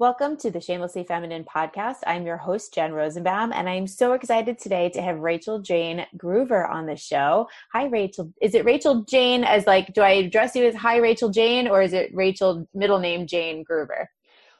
[0.00, 1.98] Welcome to the Shamelessly Feminine podcast.
[2.04, 6.68] I'm your host, Jen Rozenbaum, and I'm so excited today to have Rachel Jayne Groover
[6.68, 7.48] on the show.
[7.72, 8.32] Hi, Rachel.
[8.42, 11.80] Is it Rachel Jayne as like, do I address you as Hi, Rachel Jayne, or
[11.80, 14.06] is it Rachel middle name Jane Groover?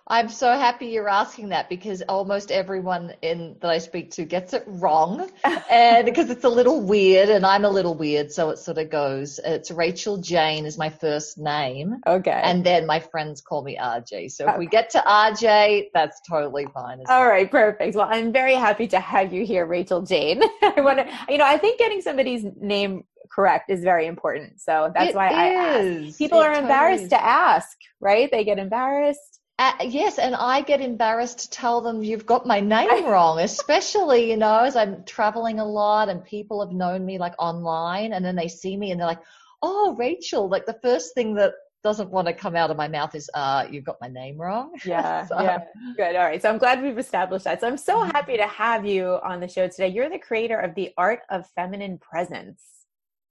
[0.07, 4.53] I'm so happy you're asking that because almost everyone in that I speak to gets
[4.53, 5.31] it wrong,
[5.71, 8.91] and because it's a little weird, and I'm a little weird, so it sort of
[8.91, 9.41] goes.
[9.43, 14.33] It's Rachel Jayne is my first name, okay, and then my friends call me RJ.
[14.33, 17.01] So if we get to RJ, that's totally fine.
[17.09, 17.29] All well.
[17.31, 17.97] right, perfect.
[17.97, 20.43] Well, I'm very happy to have you here, Rachel Jayne.
[20.63, 24.61] I want to, you know, I think getting somebody's name correct is very important.
[24.61, 25.35] So that's it why is.
[25.35, 26.19] I ask.
[26.19, 28.31] People it are embarrassed to ask, right?
[28.31, 29.41] They get embarrassed.
[29.57, 34.31] Uh, yes, and I get embarrassed to tell them you've got my name wrong, especially,
[34.31, 38.25] you know, as I'm traveling a lot and people have known me like online and
[38.25, 39.23] then they see me and they're like,
[39.63, 43.15] oh, Rachel, like the first thing that doesn't want to come out of my mouth
[43.15, 44.73] is, uh, you've got my name wrong.
[44.85, 45.41] Yeah, so.
[45.41, 45.59] yeah.
[45.97, 46.17] Good.
[46.17, 46.43] All right.
[46.43, 47.61] So I'm glad we've established that.
[47.61, 48.11] So I'm so mm-hmm.
[48.11, 49.89] happy to have you on the show today.
[49.89, 52.61] You're the creator of the Art of Feminine Presence.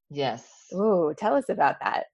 [0.09, 0.47] Yes.
[0.73, 2.05] Ooh, tell us about that.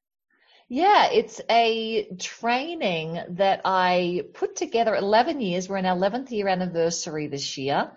[0.72, 5.68] Yeah, it's a training that I put together 11 years.
[5.68, 7.92] We're in our 11th year anniversary this year.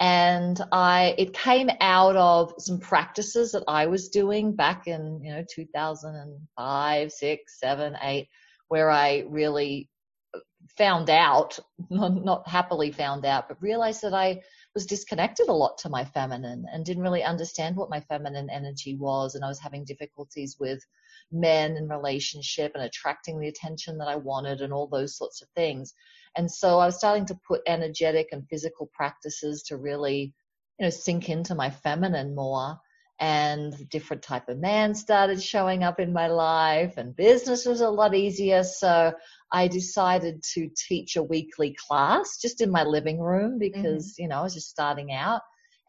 [0.00, 5.32] And I, it came out of some practices that I was doing back in, you
[5.32, 8.28] know, 2005, six, seven, eight,
[8.66, 9.88] where I really
[10.34, 10.40] uh,
[10.76, 11.60] found out,
[11.90, 14.42] not happily found out, but realized that I
[14.74, 18.96] was disconnected a lot to my feminine and didn't really understand what my feminine energy
[18.96, 19.36] was.
[19.36, 20.84] And I was having difficulties with
[21.32, 25.48] men and relationship and attracting the attention that I wanted and all those sorts of
[25.56, 25.92] things.
[26.36, 30.34] And so I was starting to put energetic and physical practices to really,
[30.78, 32.78] you know, sink into my feminine more.
[33.18, 37.88] And different type of man started showing up in my life and business was a
[37.88, 38.62] lot easier.
[38.62, 39.14] So
[39.50, 44.22] I decided to teach a weekly class just in my living room because, mm-hmm.
[44.22, 45.40] you know, I was just starting out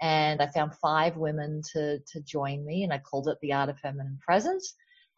[0.01, 3.67] and I found five women to, to join me and I called it the art
[3.67, 4.73] of feminine presence.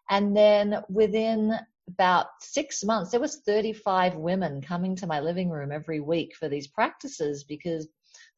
[0.09, 1.53] And then within
[1.87, 6.49] about six months, there was 35 women coming to my living room every week for
[6.49, 7.87] these practices because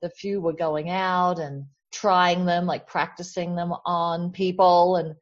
[0.01, 5.15] the few were going out and trying them, like practicing them on people and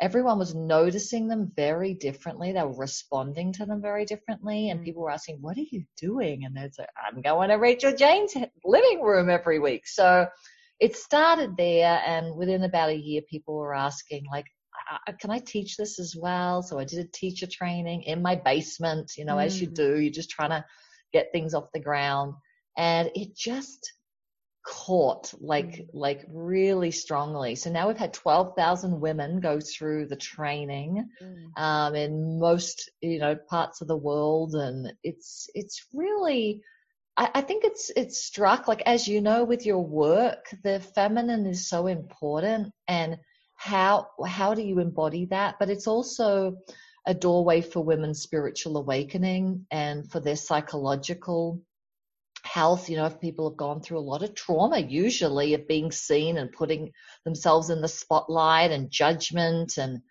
[0.00, 2.52] everyone was noticing them very differently.
[2.52, 4.70] They were responding to them very differently.
[4.70, 4.84] And mm.
[4.84, 6.44] people were asking, what are you doing?
[6.44, 9.86] And they'd say, I'm going to Rachel Jayne's living room every week.
[9.86, 10.26] So
[10.78, 12.00] it started there.
[12.06, 14.46] And within about a year, people were asking like,
[15.18, 16.62] can I teach this as well?
[16.62, 19.44] So I did a teacher training in my basement, you know, mm.
[19.44, 19.74] as you mm.
[19.74, 20.64] do, you're just trying to
[21.12, 22.34] get things off the ground.
[22.76, 23.92] And it just
[24.64, 25.86] caught like, mm.
[25.92, 27.54] like really strongly.
[27.54, 31.60] So now we've had 12,000 women go through the training, mm.
[31.60, 34.54] um, in most, you know, parts of the world.
[34.54, 36.62] And it's, it's really,
[37.16, 41.46] I, I think it's, it's struck like, as you know, with your work, the feminine
[41.46, 43.18] is so important and
[43.58, 45.56] how how do you embody that?
[45.58, 46.58] But it's also
[47.06, 51.60] a doorway for women's spiritual awakening and for their psychological
[52.44, 52.88] health.
[52.88, 56.38] You know if people have gone through a lot of trauma usually of being seen
[56.38, 56.92] and putting
[57.24, 60.02] themselves in the spotlight and judgment and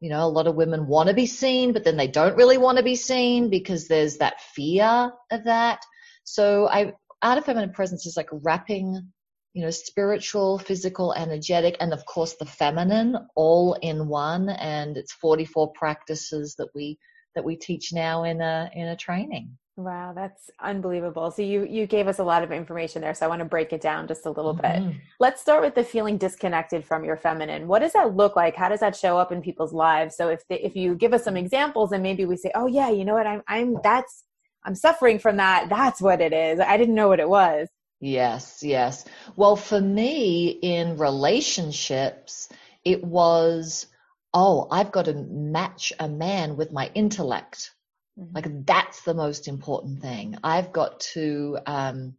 [0.00, 2.58] you know a lot of women want to be seen but then they don't really
[2.58, 5.84] want to be seen because there's that fear of that.
[6.24, 6.92] So i
[7.22, 9.12] art of feminine presence is like wrapping
[9.54, 14.50] you know, spiritual, physical, energetic, and of course the feminine all in one.
[14.50, 16.98] And it's 44 practices that we,
[17.34, 19.56] that we teach now in a, in a training.
[19.78, 21.30] Wow, that's unbelievable.
[21.30, 23.72] So you you gave us a lot of information there, so I want to break
[23.72, 24.88] it down just a little mm-hmm.
[24.88, 24.96] bit.
[25.20, 27.68] Let's start with the feeling disconnected from your feminine.
[27.68, 28.56] What does that look like?
[28.56, 30.16] How does that show up in people's lives?
[30.16, 32.90] So if they, if you give us some examples and maybe we say, "Oh yeah,
[32.90, 33.28] you know what?
[33.28, 34.24] I'm I'm that's
[34.64, 35.68] I'm suffering from that.
[35.68, 36.58] That's what it is.
[36.58, 37.68] I didn't know what it was."
[38.00, 39.04] Yes, yes.
[39.34, 42.48] Well, for me in relationships,
[42.84, 43.86] it was,
[44.32, 47.72] oh, I've got to match a man with my intellect.
[48.18, 48.34] Mm-hmm.
[48.34, 50.36] Like that's the most important thing.
[50.44, 52.14] I've got to um,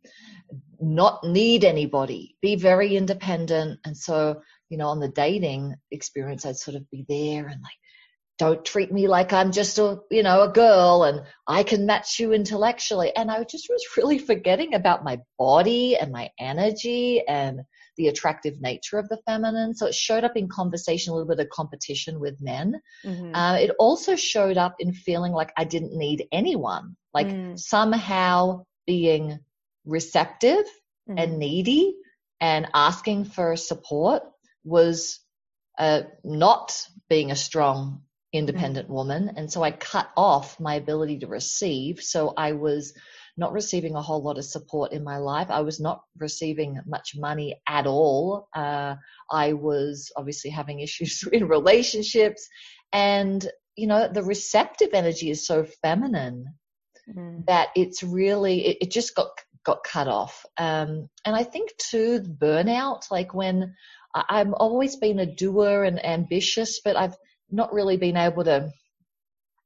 [0.82, 3.80] not need anybody, be very independent.
[3.86, 7.80] And so, you know, on the dating experience, I'd sort of be there and like,
[8.40, 12.20] don't treat me like I'm just a, you know, a girl and I can match
[12.20, 13.14] you intellectually.
[13.14, 17.62] And I just was really forgetting about my body and my energy and
[17.98, 19.76] the attractive nature of the feminine.
[19.76, 22.80] So it showed up in conversation, a little bit of competition with men.
[23.06, 23.36] Mm-hmm.
[23.36, 27.60] Uh, it also showed up in feeling like I didn't need anyone, like mm.
[27.60, 29.40] somehow being
[29.86, 30.64] receptive
[31.10, 31.18] mm-hmm.
[31.18, 31.94] and needy
[32.40, 34.24] and asking for support
[34.64, 35.20] was
[35.78, 38.04] uh, not being a strong
[38.34, 38.96] independent mm-hmm.
[38.96, 39.32] woman.
[39.36, 42.02] And so I cut off my ability to receive.
[42.02, 42.94] So I was
[43.38, 45.50] not receiving a whole lot of support in my life.
[45.50, 48.48] I was not receiving much money at all.
[48.56, 48.96] Uh,
[49.32, 52.48] I was obviously having issues in relationships.
[52.92, 53.46] And,
[53.76, 56.46] you know, the receptive energy is so feminine
[57.10, 57.46] mm.
[57.46, 59.30] that it's really, it, it, just got,
[59.64, 60.46] got cut off.
[60.58, 63.76] Um, and I think too, burnout, like when
[64.14, 67.16] I've always been a doer and ambitious, but I've
[67.52, 68.72] not really been able to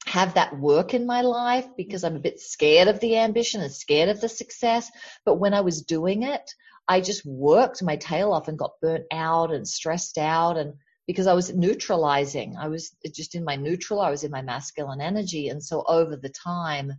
[0.06, 3.72] have that work in my life because I'm a bit scared of the ambition and
[3.72, 4.92] scared of the success.
[5.26, 6.54] But when I was doing it,
[6.88, 10.74] I just worked my tail off and got burnt out and stressed out and
[11.08, 12.56] because I was neutralizing.
[12.58, 15.50] I was just in my neutral, I was in my masculine energy.
[15.50, 16.94] And so over the time,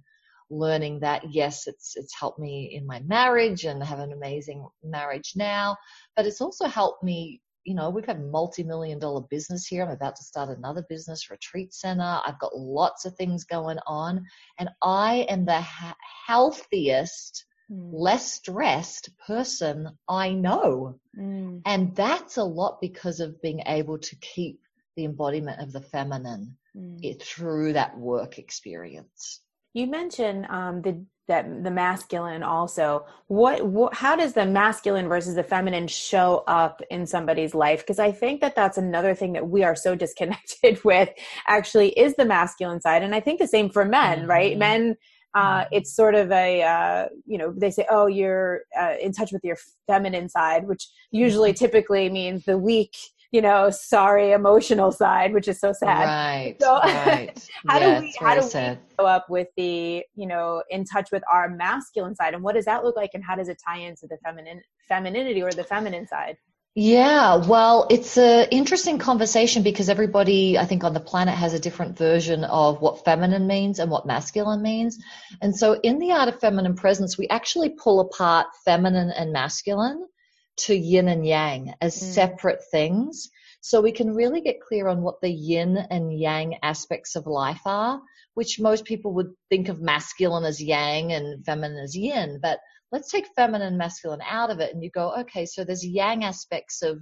[0.51, 5.33] learning that yes, it's it's helped me in my marriage and have an amazing marriage
[5.37, 5.77] now,
[6.17, 9.83] but it's also helped me you know, we've had multi-million dollar business here.
[9.83, 12.21] I'm about to start another business retreat center.
[12.25, 14.25] I've got lots of things going on
[14.59, 15.97] and I am the ha-
[16.27, 17.91] healthiest, mm.
[17.93, 20.99] less stressed person I know.
[21.19, 21.63] Mm.
[21.65, 24.61] And that's a lot because of being able to keep
[24.97, 27.23] the embodiment of the feminine mm.
[27.23, 29.41] through that work experience.
[29.73, 35.35] You mentioned um, the that the masculine also what, what, how does the masculine versus
[35.35, 39.49] the feminine show up in somebody's life because i think that that's another thing that
[39.49, 41.09] we are so disconnected with
[41.47, 44.31] actually is the masculine side and i think the same for men mm-hmm.
[44.31, 44.97] right men
[45.35, 49.33] uh, it's sort of a uh, you know they say oh you're uh, in touch
[49.33, 49.57] with your
[49.89, 51.65] feminine side which usually mm-hmm.
[51.65, 52.95] typically means the weak
[53.35, 56.05] you know, sorry, emotional side, which is so sad.
[56.05, 56.57] Right.
[56.61, 57.49] So right.
[57.67, 58.79] how yeah, do we how do sad.
[58.79, 62.55] we go up with the, you know, in touch with our masculine side and what
[62.55, 65.65] does that look like and how does it tie into the feminine femininity or the
[65.65, 66.37] feminine side?
[66.77, 71.61] Yeah, well, it's an interesting conversation because everybody, I think, on the planet has a
[71.61, 74.97] different version of what feminine means and what masculine means.
[75.43, 80.07] And so in the art of feminine presence, we actually pull apart feminine and masculine
[80.57, 82.13] to yin and yang as mm.
[82.13, 83.31] separate things.
[83.61, 87.63] So we can really get clear on what the yin and yang aspects of life
[87.65, 88.01] are,
[88.35, 92.41] which most people would think of masculine as yang and feminine as yin.
[92.43, 92.59] But
[92.93, 96.25] let's take feminine and masculine out of it and you go, okay, so there's yang
[96.25, 97.01] aspects of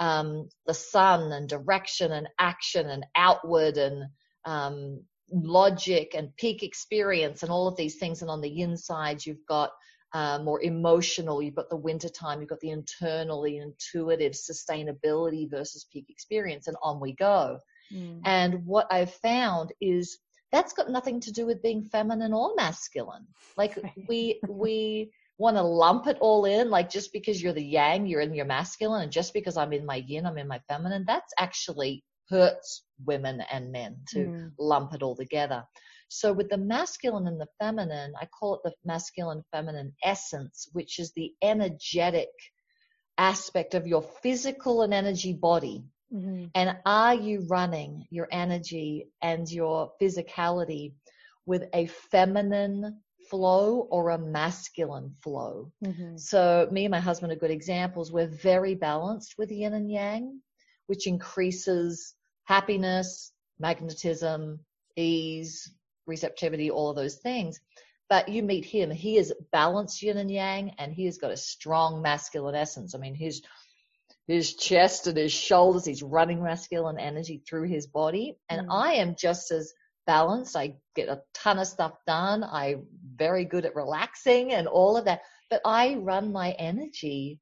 [0.00, 4.04] um, the sun and direction and action and outward and
[4.44, 8.22] um, logic and peak experience and all of these things.
[8.22, 9.70] And on the yin side, you've got
[10.12, 11.42] uh, more emotional.
[11.42, 12.40] You've got the winter time.
[12.40, 17.58] You've got the internally intuitive sustainability versus peak experience, and on we go.
[17.92, 18.20] Mm.
[18.24, 20.18] And what I've found is
[20.52, 23.26] that's got nothing to do with being feminine or masculine.
[23.56, 23.78] Like
[24.08, 26.70] we we want to lump it all in.
[26.70, 29.86] Like just because you're the yang, you're in your masculine, and just because I'm in
[29.86, 31.04] my yin, I'm in my feminine.
[31.06, 34.52] That's actually hurts women and men to mm.
[34.58, 35.64] lump it all together.
[36.12, 40.98] So with the masculine and the feminine, I call it the masculine feminine essence, which
[40.98, 42.28] is the energetic
[43.16, 45.84] aspect of your physical and energy body.
[46.12, 46.46] Mm-hmm.
[46.56, 50.94] And are you running your energy and your physicality
[51.46, 52.98] with a feminine
[53.30, 55.70] flow or a masculine flow?
[55.84, 56.16] Mm-hmm.
[56.16, 58.10] So me and my husband are good examples.
[58.10, 60.40] We're very balanced with yin and yang,
[60.88, 62.14] which increases
[62.46, 63.30] happiness,
[63.60, 64.58] magnetism,
[64.96, 65.70] ease,
[66.10, 67.60] receptivity, all of those things.
[68.10, 71.36] But you meet him, he is balanced yin and yang, and he has got a
[71.36, 72.94] strong masculine essence.
[72.94, 73.40] I mean, his
[74.26, 78.36] his chest and his shoulders, he's running masculine energy through his body.
[78.48, 78.70] And mm.
[78.70, 79.72] I am just as
[80.06, 80.56] balanced.
[80.56, 82.44] I get a ton of stuff done.
[82.44, 82.86] I'm
[83.16, 85.22] very good at relaxing and all of that.
[85.50, 87.40] But I run my energy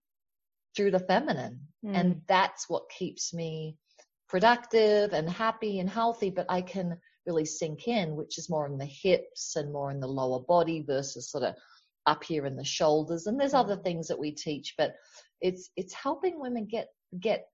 [0.75, 1.61] through the feminine.
[1.85, 1.95] Mm.
[1.95, 3.77] And that's what keeps me
[4.29, 6.31] productive and happy and healthy.
[6.31, 6.99] But I can
[7.29, 10.83] really sink in, which is more in the hips and more in the lower body
[10.87, 11.55] versus sort of
[12.07, 13.27] up here in the shoulders.
[13.27, 14.95] And there's other things that we teach, but
[15.41, 16.89] it's it's helping women get
[17.21, 17.47] get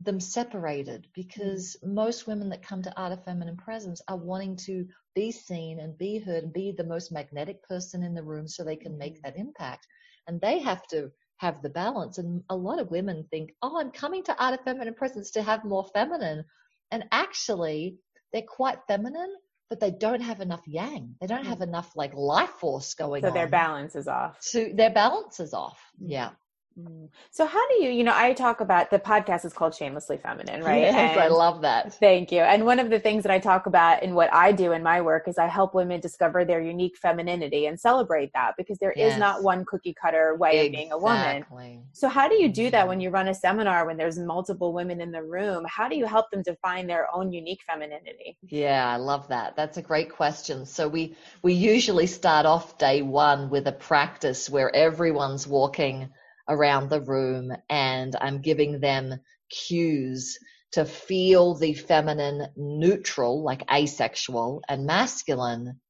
[0.00, 4.86] them separated because most women that come to art of feminine presence are wanting to
[5.14, 8.62] be seen and be heard and be the most magnetic person in the room so
[8.62, 9.22] they can make mm-hmm.
[9.24, 9.86] that impact
[10.26, 13.90] and they have to have the balance and a lot of women think oh i'm
[13.90, 16.44] coming to art of feminine presence to have more feminine
[16.90, 17.96] and actually
[18.36, 19.34] they're quite feminine,
[19.70, 21.14] but they don't have enough yang.
[21.22, 23.32] They don't have enough like life force going so on.
[23.32, 24.36] So their balance is off.
[24.40, 25.80] So their balance is off.
[25.98, 26.32] Yeah.
[26.78, 27.08] Mm.
[27.30, 30.62] So how do you, you know, I talk about the podcast is called Shamelessly Feminine,
[30.62, 30.82] right?
[30.82, 31.94] Yes, and I love that.
[31.94, 32.40] Thank you.
[32.40, 35.00] And one of the things that I talk about in what I do in my
[35.00, 39.14] work is I help women discover their unique femininity and celebrate that because there yes.
[39.14, 40.66] is not one cookie cutter way exactly.
[40.66, 41.82] of being a woman.
[41.92, 43.04] So how do you do that when mm-hmm.
[43.04, 45.64] you run a seminar when there's multiple women in the room?
[45.66, 48.36] How do you help them define their own unique femininity?
[48.42, 49.56] Yeah, I love that.
[49.56, 50.66] That's a great question.
[50.66, 56.10] So we we usually start off day 1 with a practice where everyone's walking
[56.48, 60.38] around the room and I'm giving them cues
[60.72, 65.80] to feel the feminine neutral, like asexual and masculine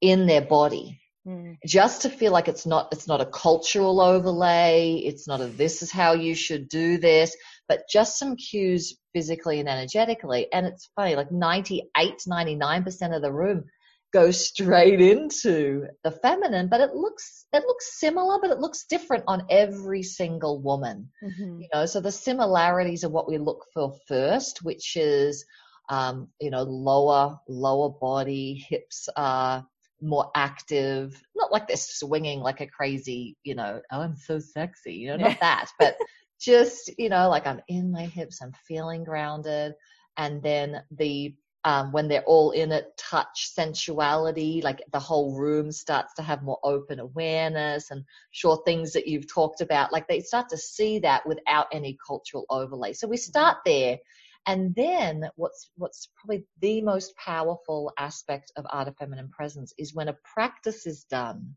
[0.00, 1.00] in their body.
[1.26, 1.56] Mm.
[1.66, 4.94] Just to feel like it's not, it's not a cultural overlay.
[5.04, 7.36] It's not a, this is how you should do this,
[7.68, 10.52] but just some cues physically and energetically.
[10.52, 13.64] And it's funny, like 98, 99% of the room
[14.12, 19.24] go straight into the feminine, but it looks it looks similar, but it looks different
[19.26, 21.10] on every single woman.
[21.22, 21.60] Mm-hmm.
[21.60, 25.44] You know, so the similarities are what we look for first, which is
[25.88, 29.66] um, you know lower lower body, hips are
[30.00, 34.94] more active, not like they're swinging like a crazy, you know, oh I'm so sexy,
[34.94, 35.96] you know, not that, but
[36.40, 39.74] just you know like I'm in my hips, I'm feeling grounded,
[40.16, 41.34] and then the
[41.66, 46.44] um, when they're all in it, touch, sensuality, like the whole room starts to have
[46.44, 51.00] more open awareness and sure things that you've talked about, like they start to see
[51.00, 52.92] that without any cultural overlay.
[52.92, 53.98] So we start there.
[54.46, 59.92] And then what's, what's probably the most powerful aspect of art of feminine presence is
[59.92, 61.56] when a practice is done,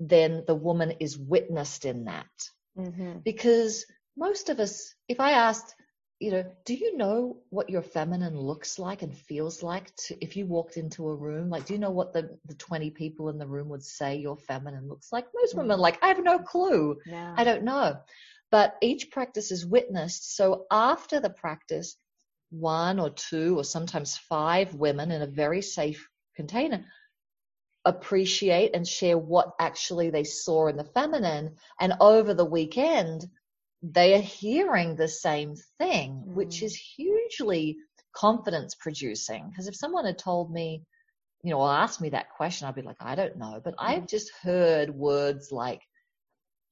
[0.00, 2.26] then the woman is witnessed in that.
[2.76, 3.18] Mm-hmm.
[3.24, 3.86] Because
[4.16, 5.76] most of us, if I asked,
[6.18, 10.36] you know, do you know what your feminine looks like and feels like to, if
[10.36, 11.50] you walked into a room?
[11.50, 14.36] Like, do you know what the, the 20 people in the room would say your
[14.36, 15.26] feminine looks like?
[15.34, 15.58] Most mm.
[15.58, 16.96] women like, I have no clue.
[17.36, 17.98] I don't know.
[18.50, 20.36] But each practice is witnessed.
[20.36, 21.96] So after the practice,
[22.50, 26.84] one or two or sometimes five women in a very safe container
[27.84, 31.54] appreciate and share what actually they saw in the feminine.
[31.80, 33.26] And over the weekend,
[33.82, 36.34] they are hearing the same thing, mm.
[36.34, 37.76] which is hugely
[38.14, 39.48] confidence producing.
[39.50, 40.82] Because if someone had told me,
[41.42, 43.60] you know, or asked me that question, I'd be like, I don't know.
[43.62, 43.84] But mm.
[43.86, 45.82] I've just heard words like,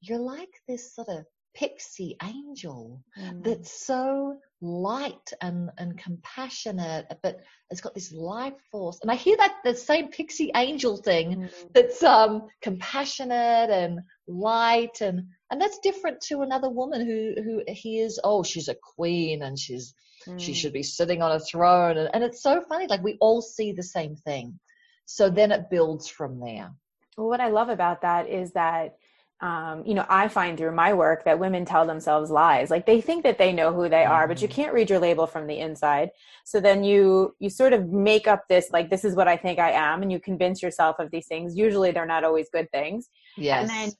[0.01, 3.43] you're like this sort of pixie angel mm.
[3.43, 8.99] that's so light and, and compassionate, but it's got this life force.
[9.01, 11.73] And I hear that the same pixie angel thing mm.
[11.73, 18.19] that's um, compassionate and light and and that's different to another woman who who hears
[18.25, 19.93] oh she's a queen and she's
[20.27, 20.37] mm.
[20.37, 23.41] she should be sitting on a throne and, and it's so funny like we all
[23.41, 24.59] see the same thing
[25.05, 26.73] so then it builds from there
[27.17, 28.97] well, what i love about that is that
[29.41, 32.71] um, you know, I find through my work that women tell themselves lies.
[32.71, 34.55] Like they think that they know who they are, but you mm-hmm.
[34.55, 36.09] can't read your label from the inside.
[36.45, 39.59] So then you you sort of make up this like this is what I think
[39.59, 41.57] I am, and you convince yourself of these things.
[41.57, 43.09] Usually they're not always good things.
[43.35, 43.61] Yes.
[43.61, 43.91] And then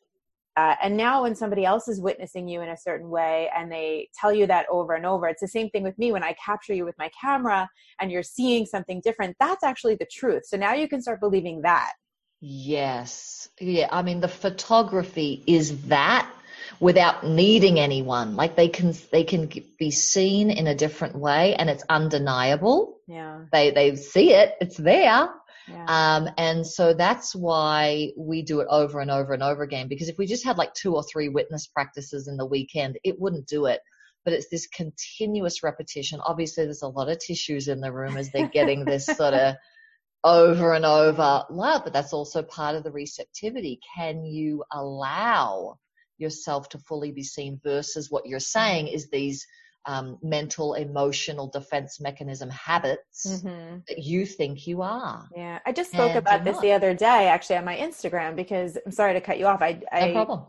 [0.58, 4.10] uh, and now when somebody else is witnessing you in a certain way and they
[4.20, 6.12] tell you that over and over it's the same thing with me.
[6.12, 7.68] When i capture you with my camera
[8.00, 10.44] and you're seeing something different that's actually the truth.
[10.46, 11.94] So now you can start believing that.
[12.42, 13.50] Yes.
[13.60, 16.30] Yeah i mean the photography is that
[16.80, 18.36] without needing anyone.
[18.36, 22.98] Like they can they can be seen in a different way and it's undeniable.
[23.08, 23.46] Yeah.
[23.52, 24.56] They they see it.
[24.60, 25.30] It's there
[25.68, 25.86] yeah.
[25.88, 29.88] Um, and so that's why we do it over and over and over again.
[29.88, 33.20] Because if we just had like two or three witness practices in the weekend, it
[33.20, 33.82] wouldn't do it.
[34.24, 36.20] But it's this continuous repetition.
[36.24, 39.56] Obviously, there's a lot of tissues in the room as they're getting this sort of
[40.24, 43.80] over and over love, but that's also part of the receptivity.
[43.96, 45.78] Can you allow
[46.18, 49.46] yourself to fully be seen versus what you're saying is these
[49.86, 53.78] um, mental, emotional defense mechanism habits mm-hmm.
[53.88, 55.28] that you think you are.
[55.36, 56.62] Yeah, I just spoke about this not.
[56.62, 59.62] the other day, actually, on my Instagram because I'm sorry to cut you off.
[59.62, 60.46] I, I no problem.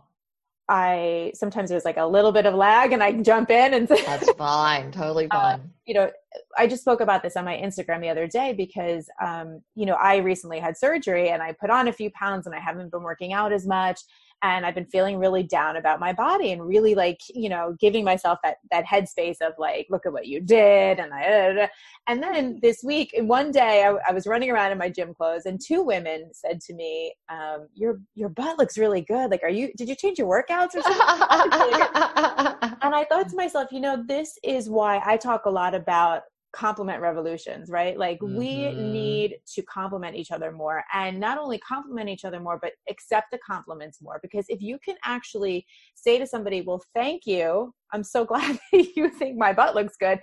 [0.69, 4.03] I sometimes there's like a little bit of lag and I jump in and say,
[4.07, 5.71] that's fine, totally uh, fine.
[5.87, 6.11] You know,
[6.59, 9.95] I just spoke about this on my Instagram the other day because, um, you know,
[9.95, 13.03] I recently had surgery and I put on a few pounds and I haven't been
[13.03, 14.01] working out as much
[14.43, 18.05] and I've been feeling really down about my body and really like you know giving
[18.05, 21.69] myself that that headspace of like look at what you did and I
[22.07, 25.47] and then this week one day I, I was running around in my gym clothes
[25.47, 29.31] and two women said to me um, your your butt looks really good.
[29.31, 32.63] Like are you did you change your workouts or something?
[32.83, 36.23] And I thought to myself you know this is why I talk a lot about
[36.57, 37.99] compliment revolutions, right?
[37.99, 38.37] Like mm-hmm.
[38.37, 42.73] we need to compliment each other more and not only compliment each other more, but
[42.89, 44.19] accept the compliments more.
[44.23, 47.75] Because if you can actually say to somebody, well, thank you.
[47.93, 50.19] I'm so glad that you think my butt looks good.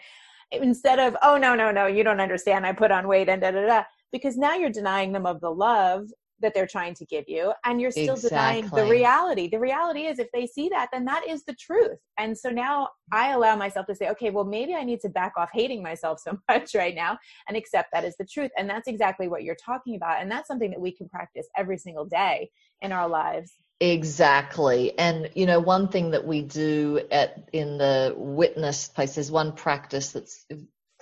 [0.52, 2.66] Instead of, oh, no, no, no, you don't understand.
[2.66, 3.84] I put on weight and da da da.
[4.12, 6.08] Because now you're denying them of the love
[6.44, 8.30] that they're trying to give you and you're still exactly.
[8.30, 11.98] denying the reality the reality is if they see that then that is the truth
[12.20, 15.34] and so now i allow myself to say okay well maybe i need to back
[15.38, 18.88] off hating myself so much right now and accept that as the truth and that's
[18.88, 22.50] exactly what you're talking about and that's something that we can practice every single day
[22.82, 24.98] in our lives Exactly.
[24.98, 29.52] And you know, one thing that we do at in the witness place, there's one
[29.52, 30.46] practice that's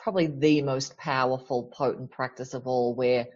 [0.01, 3.27] probably the most powerful, potent practice of all where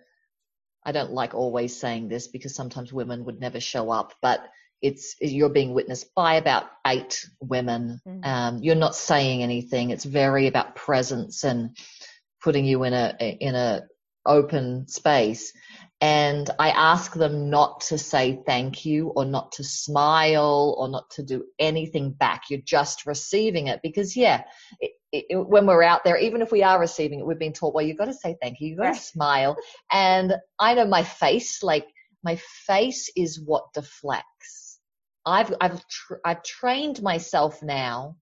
[0.85, 4.45] I don't like always saying this because sometimes women would never show up, but
[4.81, 7.99] it's you're being witnessed by about eight women.
[8.07, 8.23] Mm-hmm.
[8.23, 9.89] Um, you're not saying anything.
[9.89, 11.75] It's very about presence and
[12.41, 13.83] putting you in a in a
[14.25, 15.53] open space.
[16.01, 21.09] And I ask them not to say thank you or not to smile or not
[21.11, 22.43] to do anything back.
[22.49, 24.43] You're just receiving it because, yeah,
[24.81, 24.91] it,
[25.29, 27.85] it, when we're out there, even if we are receiving it, we've been taught, well,
[27.85, 29.57] you've got to say thank you, you've got to smile.
[29.91, 31.87] And I know my face, like
[32.23, 32.35] my
[32.67, 34.79] face is what deflects.
[35.25, 38.17] I've, I've, tr- I've trained myself now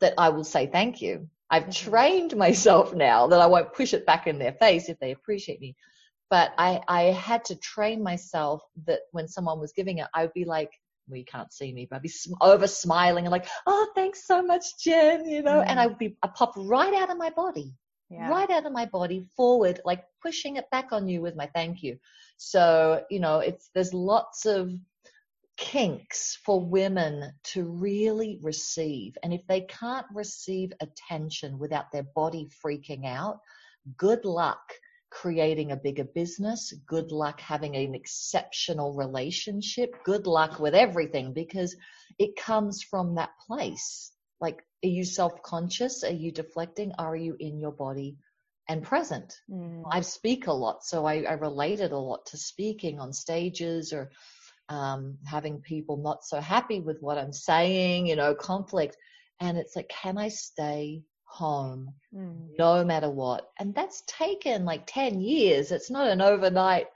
[0.00, 1.28] that I will say thank you.
[1.50, 1.90] I've mm-hmm.
[1.90, 5.60] trained myself now that I won't push it back in their face if they appreciate
[5.60, 5.76] me.
[6.30, 10.32] But I, I had to train myself that when someone was giving it, I would
[10.32, 10.70] be like,
[11.08, 14.42] well, you can't see me, but I'd be over smiling and like, oh, thanks so
[14.42, 15.64] much, Jen, you know, mm.
[15.66, 17.74] and I would be, I pop right out of my body,
[18.08, 18.28] yeah.
[18.28, 21.82] right out of my body forward, like pushing it back on you with my thank
[21.82, 21.98] you.
[22.36, 24.72] So, you know, it's, there's lots of
[25.56, 29.16] kinks for women to really receive.
[29.22, 33.40] And if they can't receive attention without their body freaking out,
[33.96, 34.72] good luck
[35.12, 36.72] creating a bigger business.
[36.86, 39.94] Good luck having an exceptional relationship.
[40.04, 41.76] Good luck with everything because
[42.18, 44.12] it comes from that place.
[44.40, 46.02] Like, are you self conscious?
[46.02, 46.92] Are you deflecting?
[46.98, 48.16] Are you in your body
[48.68, 49.34] and present?
[49.50, 49.82] Mm.
[49.90, 54.10] I speak a lot, so I, I related a lot to speaking on stages or
[54.68, 58.96] um, having people not so happy with what I'm saying, you know, conflict.
[59.40, 62.46] And it's like, can I stay home mm.
[62.58, 63.48] no matter what.
[63.58, 65.72] And that's taken like 10 years.
[65.72, 66.86] It's not an overnight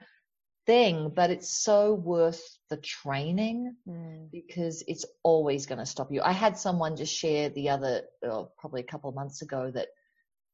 [0.66, 4.30] thing, but it's so worth the training mm.
[4.30, 6.20] because it's always going to stop you.
[6.22, 9.88] I had someone just share the other, oh, probably a couple of months ago that,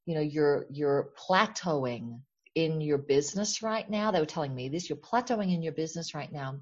[0.06, 2.20] you know, you're, you're plateauing
[2.54, 4.10] in your business right now.
[4.10, 6.60] They were telling me this, you're plateauing in your business right now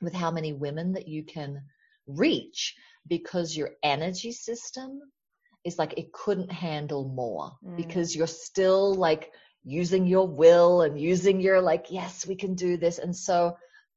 [0.00, 1.62] with how many women that you can
[2.06, 2.74] reach
[3.06, 5.00] because your energy system
[5.66, 7.76] is like it couldn't handle more mm.
[7.76, 9.32] because you're still like
[9.64, 13.56] using your will and using your like yes we can do this and so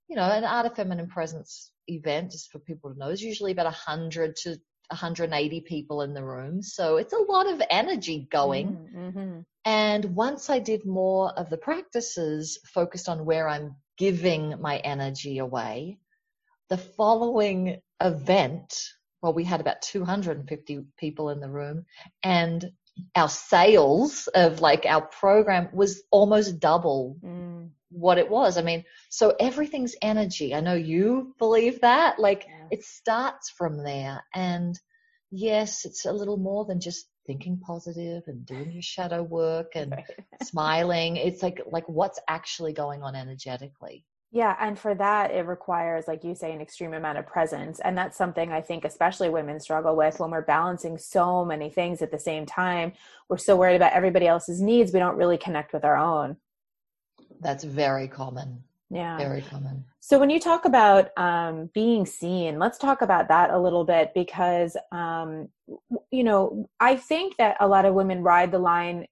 [0.10, 3.52] you know an art of feminine presence event just for people to know is usually
[3.52, 4.50] about 100 to
[4.90, 9.40] 180 people in the room so it's a lot of energy going mm, mm-hmm.
[9.66, 15.38] and once i did more of the practices focused on where i'm giving my energy
[15.38, 16.00] away
[16.70, 18.74] the following event
[19.22, 21.86] well, we had about 250 people in the room
[22.24, 22.72] and
[23.16, 27.70] our sales of like our program was almost double mm.
[27.92, 28.58] what it was.
[28.58, 30.54] I mean, so everything's energy.
[30.54, 32.20] I know you believe that.
[32.20, 32.68] Like yeah.
[32.72, 34.24] it starts from there.
[34.34, 34.80] And
[35.32, 39.96] yes, it's a little more than just thinking positive and doing your shadow work and
[40.44, 41.18] smiling.
[41.18, 44.04] It's like, like what's actually going on energetically.
[44.32, 47.80] Yeah, and for that, it requires, like you say, an extreme amount of presence.
[47.80, 52.04] And that's something I think, especially women struggle with when we're balancing so many things
[52.04, 52.94] at the same time.
[53.28, 56.38] We're so worried about everybody else's needs, we don't really connect with our own.
[57.42, 58.64] That's very common.
[58.92, 59.18] Yeah.
[59.18, 59.86] Very common.
[60.00, 64.12] So when you talk about um, being seen, let's talk about that a little bit
[64.16, 65.50] because, um,
[66.12, 69.06] you know, I think that a lot of women ride the line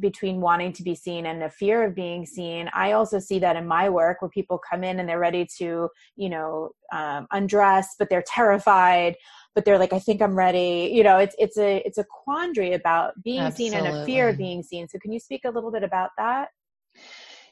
[0.00, 2.70] between wanting to be seen and the fear of being seen.
[2.74, 5.88] I also see that in my work where people come in and they're ready to
[6.16, 9.16] you know um, undress but they're terrified
[9.54, 10.90] but they're like i think i'm ready.
[10.94, 13.78] You know it's it's a it's a quandary about being Absolutely.
[13.78, 14.88] seen and a fear of being seen.
[14.88, 16.48] So can you speak a little bit about that?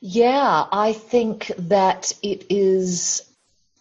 [0.01, 3.30] Yeah i think that it is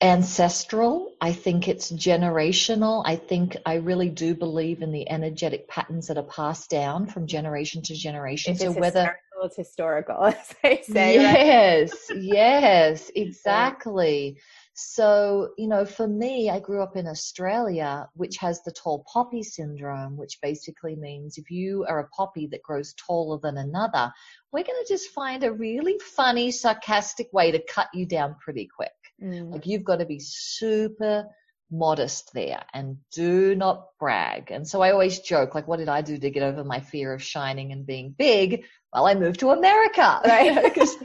[0.02, 1.14] ancestral.
[1.20, 3.04] I think it's generational.
[3.06, 7.28] I think I really do believe in the energetic patterns that are passed down from
[7.28, 8.54] generation to generation.
[8.54, 11.14] If so whether it's historical, as they say.
[11.20, 12.20] Yes, right?
[12.22, 14.38] yes, exactly.
[14.82, 19.44] So, you know, for me, I grew up in Australia, which has the tall poppy
[19.44, 24.14] syndrome, which basically means if you are a poppy that grows taller than another,
[24.54, 28.70] we're going to just find a really funny, sarcastic way to cut you down pretty
[28.74, 28.94] quick.
[29.22, 29.52] Mm.
[29.52, 31.26] Like you've got to be super
[31.70, 34.50] modest there and do not brag.
[34.50, 37.14] And so I always joke, like, what did I do to get over my fear
[37.14, 38.64] of shining and being big?
[38.94, 40.64] Well, I moved to America, right?
[40.64, 40.96] Because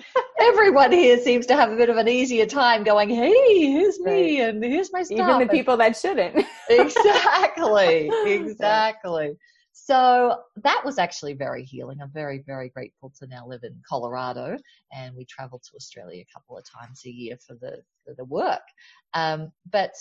[0.44, 4.40] everyone here seems to have a bit of an easier time going, hey, here's me
[4.40, 4.48] right.
[4.48, 5.18] and here's my stuff.
[5.18, 6.44] Even the people that shouldn't.
[6.70, 9.36] exactly, exactly.
[9.72, 11.98] So that was actually very healing.
[12.00, 14.56] I'm very, very grateful to now live in Colorado,
[14.92, 18.24] and we travel to Australia a couple of times a year for the for the
[18.24, 18.62] work.
[19.14, 19.94] Um, but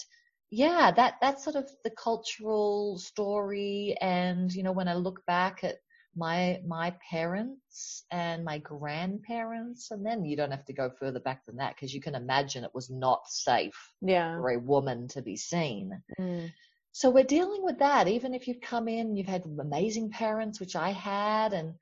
[0.51, 3.97] yeah, that that's sort of the cultural story.
[3.99, 5.77] And you know, when I look back at
[6.15, 11.45] my my parents and my grandparents, and then you don't have to go further back
[11.45, 14.37] than that because you can imagine it was not safe yeah.
[14.37, 16.01] for a woman to be seen.
[16.19, 16.51] Mm.
[16.91, 18.07] So we're dealing with that.
[18.07, 21.73] Even if you've come in, you've had amazing parents, which I had, and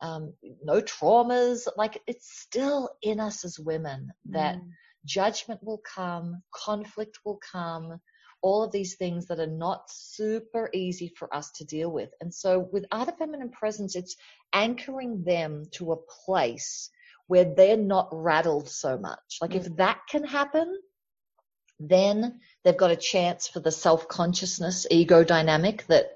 [0.00, 1.66] um, no traumas.
[1.76, 4.68] Like it's still in us as women that mm.
[5.04, 8.00] judgment will come, conflict will come
[8.42, 12.10] all of these things that are not super easy for us to deal with.
[12.20, 14.16] And so with Art of Feminine Presence, it's
[14.52, 16.90] anchoring them to a place
[17.26, 19.38] where they're not rattled so much.
[19.40, 19.66] Like mm-hmm.
[19.66, 20.80] if that can happen,
[21.78, 26.06] then they've got a chance for the self-consciousness ego dynamic that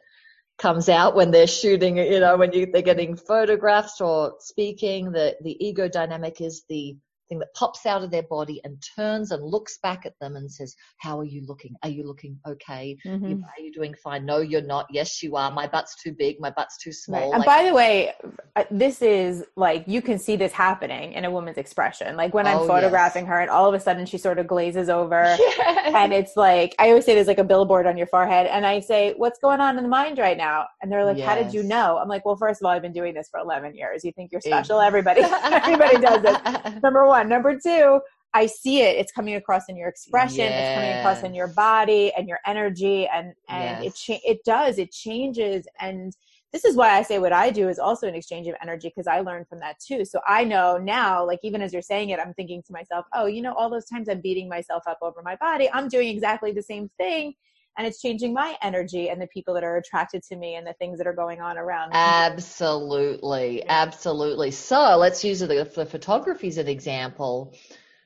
[0.59, 5.37] comes out when they're shooting, you know, when you, they're getting photographs or speaking, the,
[5.43, 6.97] the ego dynamic is the
[7.29, 10.51] thing that pops out of their body and turns and looks back at them and
[10.51, 11.75] says, How are you looking?
[11.83, 12.97] Are you looking okay?
[13.07, 13.43] Mm-hmm.
[13.43, 14.25] Are you doing fine?
[14.25, 14.87] No, you're not.
[14.91, 15.51] Yes, you are.
[15.51, 16.41] My butt's too big.
[16.41, 17.21] My butt's too small.
[17.21, 17.35] Right.
[17.35, 18.13] And like, by the way,
[18.57, 22.17] uh, this is like, you can see this happening in a woman's expression.
[22.17, 23.31] Like when I'm oh, photographing yes.
[23.31, 25.37] her and all of a sudden she sort of glazes over.
[25.55, 25.93] Yes.
[25.95, 28.47] And it's like, I always say there's like a billboard on your forehead.
[28.47, 30.67] And I say, What's going on in the mind right now?
[30.83, 31.29] And they're like, yes.
[31.29, 31.99] How did you know?
[31.99, 34.05] I'm like, Well, first of all, I've been doing this for 11 years.
[34.05, 34.81] You think you're special?
[34.81, 36.39] Everybody, everybody does this.
[36.83, 37.29] Number one one.
[37.29, 38.01] Number two,
[38.35, 38.97] I see it.
[38.97, 40.39] It's coming across in your expression.
[40.39, 40.61] Yes.
[40.61, 43.93] It's coming across in your body and your energy, and and yes.
[43.93, 44.79] it cha- it does.
[44.79, 46.13] It changes, and
[46.53, 49.07] this is why I say what I do is also an exchange of energy because
[49.07, 50.05] I learned from that too.
[50.05, 53.27] So I know now, like even as you're saying it, I'm thinking to myself, oh,
[53.27, 56.53] you know, all those times I'm beating myself up over my body, I'm doing exactly
[56.53, 57.35] the same thing
[57.77, 60.75] and it's changing my energy and the people that are attracted to me and the
[60.75, 61.97] things that are going on around me.
[61.97, 63.65] Absolutely, yeah.
[63.69, 64.51] absolutely.
[64.53, 67.57] So let's use the, the photography as an example.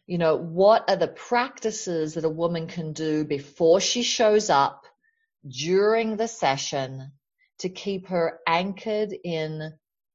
[0.07, 4.87] You know, what are the practices that a woman can do before she shows up
[5.47, 7.13] during the session
[7.59, 9.73] to keep her anchored in,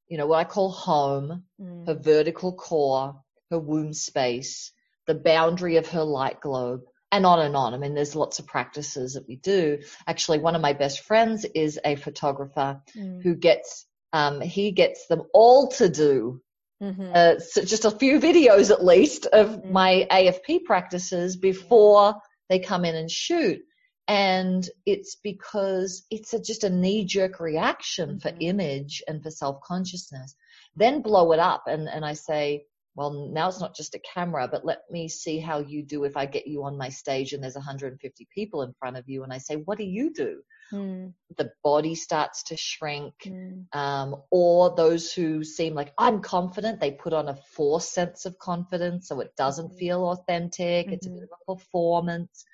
[0.08, 1.86] you know, what I call home, mm.
[1.86, 4.72] her vertical core, her womb space,
[5.06, 6.82] the boundary of her light globe
[7.14, 7.76] and on and on.
[7.76, 9.78] I mean, there's lots of practices that we do.
[10.08, 13.22] Actually, one of my best friends is a photographer mm.
[13.22, 16.42] who gets, um, he gets them all to do
[16.82, 17.12] mm-hmm.
[17.14, 19.72] uh, so just a few videos at least of mm.
[19.72, 22.16] my AFP practices before
[22.50, 23.62] they come in and shoot.
[24.08, 28.18] And it's because it's a, just a knee jerk reaction mm-hmm.
[28.18, 30.36] for image and for self consciousness.
[30.76, 31.66] Then blow it up.
[31.68, 35.40] And, and I say, well, now it's not just a camera, but let me see
[35.40, 38.74] how you do if I get you on my stage and there's 150 people in
[38.74, 40.42] front of you and I say, what do you do?
[40.72, 41.14] Mm.
[41.38, 43.14] The body starts to shrink.
[43.26, 43.66] Mm.
[43.74, 48.38] Um, or those who seem like I'm confident, they put on a false sense of
[48.38, 50.86] confidence so it doesn't mm feel authentic.
[50.86, 50.94] Mm-hmm.
[50.94, 51.52] It's a bit mm-hmm.
[51.52, 52.46] of a performance.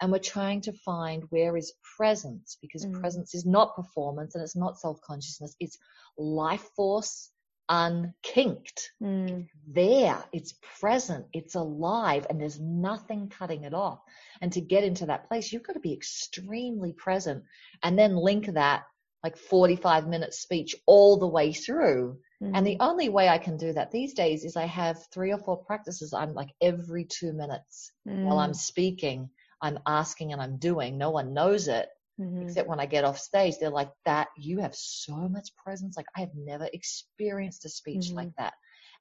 [0.00, 2.98] And we're trying to find where is presence because mm.
[3.00, 5.54] presence is not performance and it's not self consciousness.
[5.58, 5.76] It's
[6.16, 7.30] life force
[7.70, 8.90] unkinked.
[9.02, 9.48] Mm.
[9.66, 14.00] There, it's present, it's alive, and there's nothing cutting it off.
[14.42, 17.44] And to get into that place, you've got to be extremely present
[17.82, 18.82] and then link that
[19.22, 22.18] like 45 minute speech all the way through.
[22.42, 22.52] Mm.
[22.54, 22.90] And the mm-hmm.
[22.90, 26.12] only way I can do that these days is I have three or four practices.
[26.12, 28.24] I'm like every two minutes mm.
[28.24, 29.28] while I'm speaking,
[29.62, 30.98] I'm asking and I'm doing.
[30.98, 31.88] No one knows it
[32.20, 32.42] Mm-hmm.
[32.42, 35.96] Except when I get off stage, they're like, that, you have so much presence.
[35.96, 38.16] Like, I have never experienced a speech mm-hmm.
[38.16, 38.52] like that.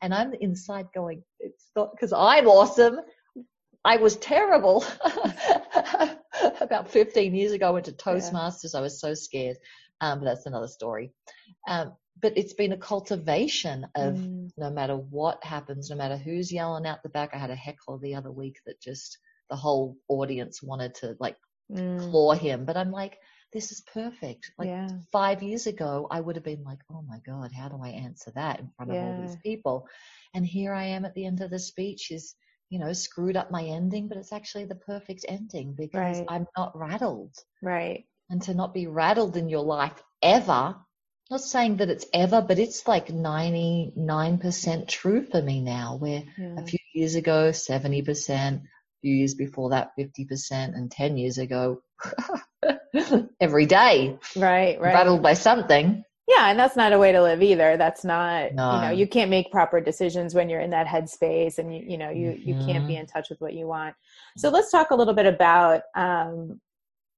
[0.02, 2.98] And I'm inside going, it's not because I'm awesome.
[3.84, 4.86] I was terrible.
[6.62, 8.74] About 15 years ago, I went to Toastmasters.
[8.74, 8.80] Yeah.
[8.80, 9.58] I was so scared.
[10.00, 11.12] Um, but that's another story.
[11.68, 14.50] Um, but it's been a cultivation of mm.
[14.58, 17.32] no matter what happens, no matter who's yelling out the back.
[17.34, 19.18] I had a heckler the other week that just
[19.50, 21.38] the whole audience wanted to like
[21.72, 22.10] mm.
[22.10, 22.66] claw him.
[22.66, 23.18] But I'm like,
[23.54, 24.52] this is perfect.
[24.58, 24.88] Like Yeah.
[25.12, 28.32] five years ago, I would have been like, oh my God, how do I answer
[28.36, 29.88] that in front of all these people?
[30.34, 32.36] And here I am at the end of the speech is,
[32.70, 36.26] you know, screwed up my ending, but it's actually the perfect ending because Right.
[36.30, 37.36] I'm not rattled.
[37.62, 38.06] Right.
[38.30, 40.76] And to not be rattled in your life ever,
[41.32, 46.56] not saying that it's ever, but it's like 99% true for me now, where Yeah.
[46.58, 51.82] a few years ago, 70%, a few years before that, 50%, and 10 years ago,
[53.42, 54.80] every day, Right.
[54.80, 54.94] Right.
[54.94, 56.04] rattled by something.
[56.28, 57.76] Yeah, and that's not a way to live either.
[57.76, 61.74] That's not, you know, you can't make proper decisions when you're in that headspace and
[61.76, 63.00] you, you know, you, you can't be Mhm.
[63.00, 63.96] in touch with what you want.
[64.38, 66.62] So let's talk a little bit about um,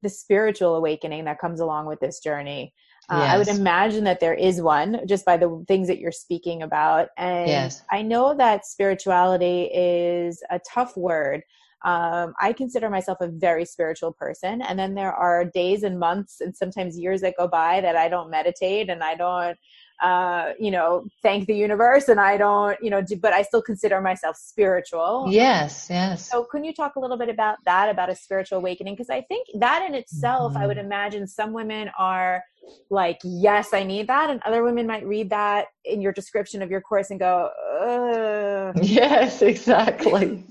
[0.02, 2.74] the spiritual awakening that comes along with this journey.
[3.10, 6.62] Uh, I would imagine that there is one just by the things that you're speaking
[6.64, 7.10] about.
[7.18, 7.84] And Yes.
[7.92, 11.42] I know that spirituality is a tough word.
[11.84, 14.62] Um, I consider myself a very spiritual person.
[14.62, 18.08] And then there are days and months and sometimes years that go by that I
[18.08, 19.58] don't meditate and I don't,
[20.02, 23.62] uh, you know, thank the universe and I don't, you know, do, but I still
[23.62, 25.28] consider myself spiritual.
[25.30, 26.30] Yes, yes.
[26.30, 28.94] So, can you talk a little bit about that, about a spiritual awakening?
[28.94, 30.86] Because I think that in itself, I would Mhm.
[30.86, 32.44] imagine some women are
[32.90, 34.30] like, yes, I need that.
[34.30, 37.50] And other women might read that in your description of your course and go,
[37.82, 38.51] Ugh.
[38.82, 40.44] Yes, exactly.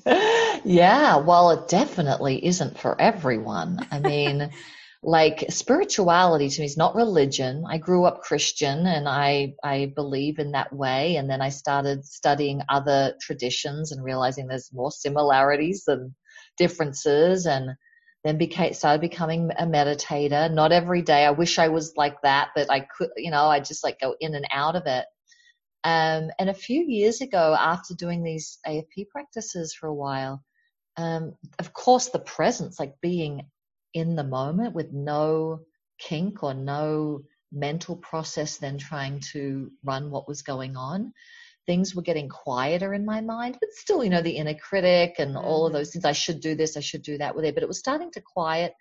[0.64, 3.86] yeah, well, it definitely isn't for everyone.
[3.90, 4.50] I mean,
[5.02, 7.64] like spirituality to me is not religion.
[7.66, 12.04] I grew up Christian and I I believe in that way and then I started
[12.04, 16.14] studying other traditions and realizing there's more similarities than
[16.58, 17.70] differences and
[18.24, 20.52] then became started becoming a meditator.
[20.52, 21.24] Not every day.
[21.24, 24.14] I wish I was like that, but I could, you know, I just like go
[24.20, 25.06] in and out of it.
[25.82, 30.42] Um, and a few years ago, after doing these AFP practices for a while,
[30.96, 33.46] um, of course, the presence, like being
[33.94, 35.60] in the moment with no
[35.98, 41.12] kink or no mental process, then trying to run what was going on,
[41.66, 45.36] things were getting quieter in my mind, but still, you know, the inner critic and
[45.36, 45.76] all of Mhm.
[45.76, 46.04] those things.
[46.04, 48.20] I should do this, I should do that with it, but it was starting to
[48.20, 48.74] quiet.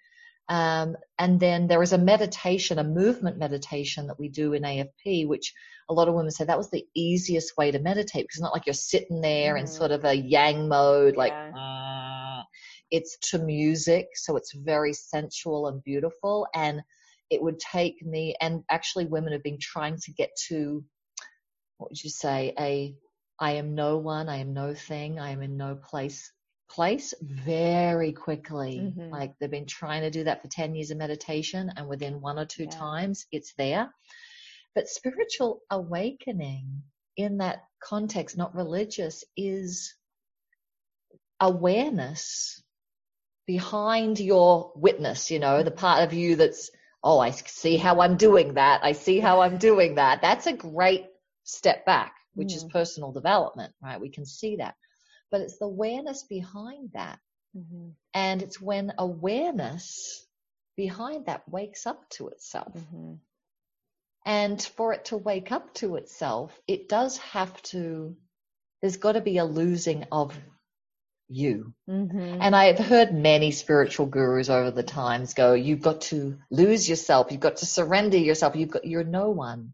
[0.50, 5.28] Um, and then there is a meditation, a movement meditation that we do in AFP,
[5.28, 5.54] which
[5.90, 8.54] a lot of women say that was the easiest way to meditate because it's not
[8.54, 9.70] like you're sitting there in Mhm.
[9.70, 11.52] sort of a yang mode, like Yeah.
[11.54, 12.46] "Mm."
[12.92, 16.48] it's to music, so it's very sensual and beautiful.
[16.56, 16.82] And
[17.30, 20.84] it would take me, and actually, women have been trying to get to
[21.78, 22.96] what would you say, a
[23.40, 26.32] I am no one, I am no thing, I am in no place
[26.70, 28.80] place very quickly.
[28.80, 29.12] Mhm.
[29.12, 32.40] Like they've been trying to do that for 10 years of meditation, and within one
[32.40, 32.70] or two Yeah.
[32.70, 33.94] times, it's there.
[34.76, 36.84] But spiritual awakening
[37.18, 39.96] in that context, not religious, is
[41.40, 42.62] awareness
[43.46, 46.70] behind your witness, you know, the part of you that's,
[47.04, 48.84] oh, I see how I'm doing that.
[48.84, 50.22] I see how I'm doing that.
[50.22, 51.08] That's a great
[51.46, 52.70] step back, which is Mm.
[52.70, 54.00] personal development, right?
[54.00, 54.76] We can see that.
[55.32, 57.20] But it's the awareness behind that.
[57.56, 57.94] Mhm.
[58.14, 60.26] And it's when awareness
[60.76, 62.74] behind that wakes up to itself.
[62.74, 63.20] Mhm.
[64.26, 68.16] And for it to wake up to itself, it does have to,
[68.82, 70.38] there's got to be a losing of
[71.28, 71.74] you.
[71.88, 72.40] Mhm.
[72.42, 77.32] And I've heard many spiritual gurus over the times go, you've got to lose yourself.
[77.32, 78.56] You've got to surrender yourself.
[78.56, 79.74] You've got, you're no one.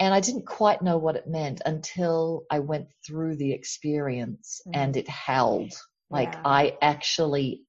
[0.00, 4.72] And I didn't quite know what it meant until I went through the experience Mhm.
[4.74, 5.72] and it held.
[6.08, 6.42] Like Yeah.
[6.44, 7.62] I actually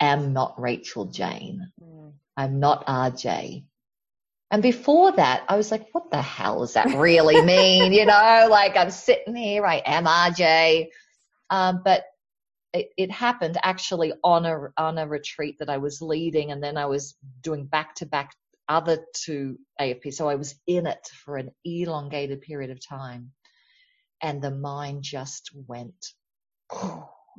[0.00, 1.72] am not Rachel Jayne.
[1.82, 2.12] Mm.
[2.36, 3.64] I'm not RJ.
[4.50, 7.92] And before that, I was like, what the hell does that really mean?
[7.92, 10.88] you know, like I'm sitting here, I am RJ.
[11.50, 12.04] Um, but
[12.74, 16.50] it, it happened actually on a, on a retreat that I was leading.
[16.52, 18.34] And then I was doing back to back
[18.68, 20.12] other two AFP.
[20.12, 23.32] So I was in it for an elongated period of time.
[24.22, 26.14] And the mind just went,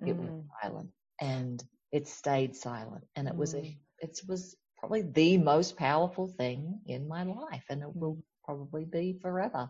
[0.06, 0.50] it went Mhm.
[0.62, 3.06] silent and it stayed silent.
[3.16, 3.78] And it was a, Mm.
[4.00, 7.66] it was probably the most powerful thing in my life.
[7.70, 8.24] And it will Mm.
[8.46, 9.70] probably be forever.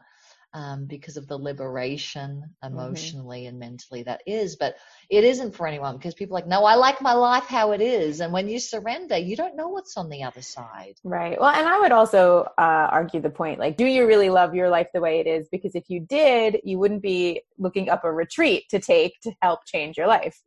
[0.54, 3.10] Um, because of the liberation Mm-hmm.
[3.12, 4.78] emotionally and mentally that is, but
[5.10, 7.82] it isn't for anyone because people are like, no, I like my life how it
[7.82, 8.20] is.
[8.20, 10.96] And when you surrender, you don't know what's on the other side.
[11.04, 11.40] Right.
[11.40, 14.70] Well, and I would also uh, argue the point like, do you really love your
[14.70, 15.48] life the way it is?
[15.50, 19.62] Because if you did, you wouldn't be looking up a retreat to take to help
[19.66, 20.42] change your life.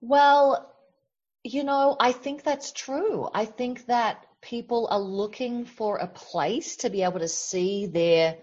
[0.00, 0.74] Well,
[1.44, 3.28] you know, I think that's true.
[3.34, 8.36] I think that people are looking for a place to be able to see their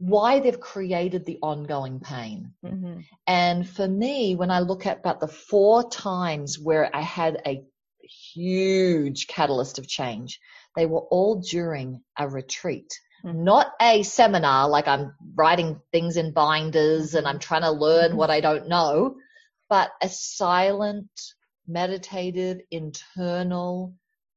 [0.00, 2.52] why they've created the ongoing pain.
[2.64, 3.00] Mm-hmm.
[3.26, 7.62] And for me, when I look at about the four times where I had a
[8.34, 10.40] huge catalyst of change.
[10.76, 12.92] They were all during a retreat,
[13.24, 13.44] mm-hmm.
[13.44, 18.30] not a seminar like I'm writing things in binders and I'm trying to learn what
[18.30, 19.16] I don't know,
[19.68, 21.10] but a silent,
[21.66, 23.94] meditative, internal,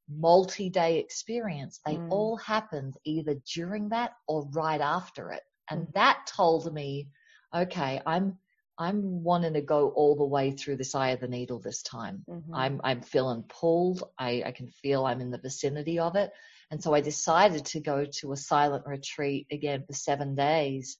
[0.09, 1.79] multi day experience.
[1.85, 2.11] They mm.
[2.11, 5.41] all happened either during that or right after it.
[5.69, 7.09] And that told me,
[7.53, 8.37] okay, I'm
[8.79, 12.23] I'm wanting to go all the way through this eye of the needle this time.
[12.29, 12.55] Mm-hmm.
[12.55, 14.03] I'm I'm feeling pulled.
[14.17, 16.31] I, I can feel I'm in the vicinity of it.
[16.71, 20.97] And so I decided to go to a silent retreat again for seven days.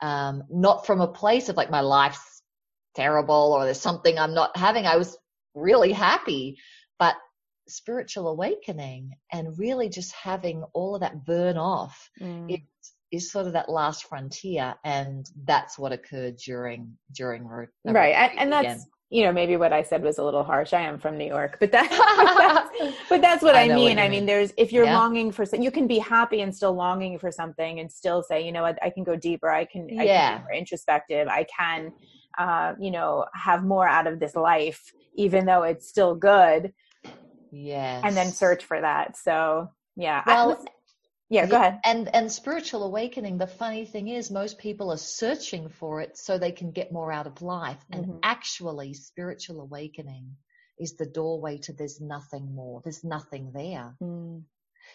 [0.00, 2.42] Um, not from a place of like my life's
[2.94, 4.86] terrible or there's something I'm not having.
[4.86, 5.16] I was
[5.54, 6.58] really happy,
[6.98, 7.16] but
[7.68, 12.10] spiritual awakening and really just having all of that burn off.
[12.20, 12.52] Mm.
[12.52, 12.60] It
[13.10, 18.52] is sort of that last frontier and that's what occurred during during right and, and
[18.52, 18.84] that's again.
[19.10, 20.72] you know maybe what i said was a little harsh.
[20.72, 21.88] I am from new york but that
[22.70, 23.96] but, that's, but that's what i, I mean.
[23.96, 24.26] what i mean.
[24.26, 24.98] there's if you're yeah.
[24.98, 28.52] longing for you can be happy and still longing for something and still say you
[28.52, 29.50] know I, I can go deeper.
[29.50, 30.28] I can, I yeah.
[30.30, 31.28] can be more introspective.
[31.28, 31.92] I can
[32.38, 36.72] uh, you know have more out of this life even though it's still good.
[37.50, 38.02] Yes.
[38.04, 39.16] And then search for that.
[39.16, 40.64] So yeah well,
[41.28, 41.80] yeah go ahead.
[41.84, 46.38] and and spiritual awakening the funny thing is most people are searching for it so
[46.38, 47.78] they can get more out of life.
[47.92, 48.18] And mm-hmm.
[48.22, 50.36] actually spiritual awakening
[50.78, 53.94] is the doorway to there's nothing more there's nothing there.
[54.02, 54.42] Mm.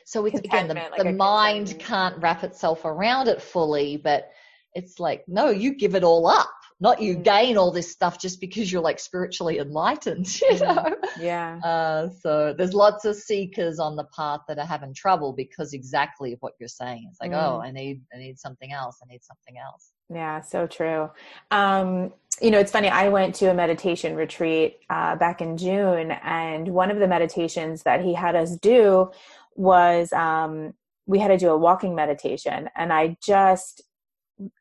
[0.06, 4.32] so it's again the, like the mind can't wrap itself around it fully but
[4.74, 6.50] it's like no you give it all up
[6.84, 7.24] not you mm.
[7.24, 10.76] gain all this stuff just because you're like spiritually enlightened you mm.
[10.76, 15.34] know yeah uh, so there's lots of seekers on the path that are having trouble
[15.34, 17.41] because exactly of what you're saying it's like mm.
[17.41, 21.10] oh i need i need something else i need something else yeah so true
[21.50, 26.12] um you know it's funny i went to a meditation retreat uh, back in june
[26.24, 29.10] and one of the meditations that he had us do
[29.56, 30.74] was um
[31.06, 33.84] we had to do a walking meditation and i just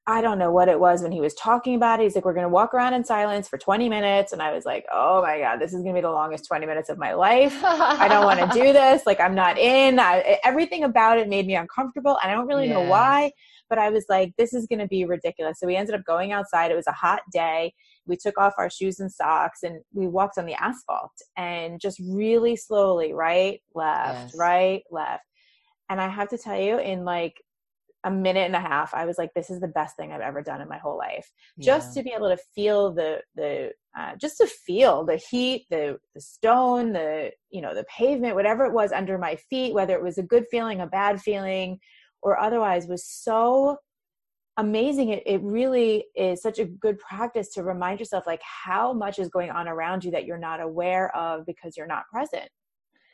[0.06, 2.04] I don't know what it was when he was talking about it.
[2.04, 4.32] He's like, we're going to walk around in silence for 20 minutes.
[4.32, 6.66] And I was like, oh my God, this is going to be the longest 20
[6.66, 7.58] minutes of my life.
[7.62, 9.06] I don't want to do this.
[9.06, 9.98] Like, I'm not in.
[9.98, 12.18] I, everything about it made me uncomfortable.
[12.22, 12.74] And I don't really yeah.
[12.74, 13.32] know why,
[13.68, 15.58] but I was like, this is going to be ridiculous.
[15.60, 16.70] So we ended up going outside.
[16.70, 17.72] It was a hot day.
[18.06, 22.00] We took off our shoes and socks and we walked on the asphalt and just
[22.04, 24.34] really slowly, right, left, yes.
[24.36, 25.24] right, left.
[25.88, 27.34] And I have to tell you, in like
[28.04, 30.42] a minute and a half i was like this is the best thing i've ever
[30.42, 31.64] done in my whole life yeah.
[31.64, 35.98] just to be able to feel the the uh, just to feel the heat the
[36.14, 40.02] the stone the you know the pavement whatever it was under my feet whether it
[40.02, 41.78] was a good feeling a bad feeling
[42.22, 43.76] or otherwise was so
[44.56, 49.18] amazing it, it really is such a good practice to remind yourself like how much
[49.18, 52.48] is going on around you that you're not aware of because you're not present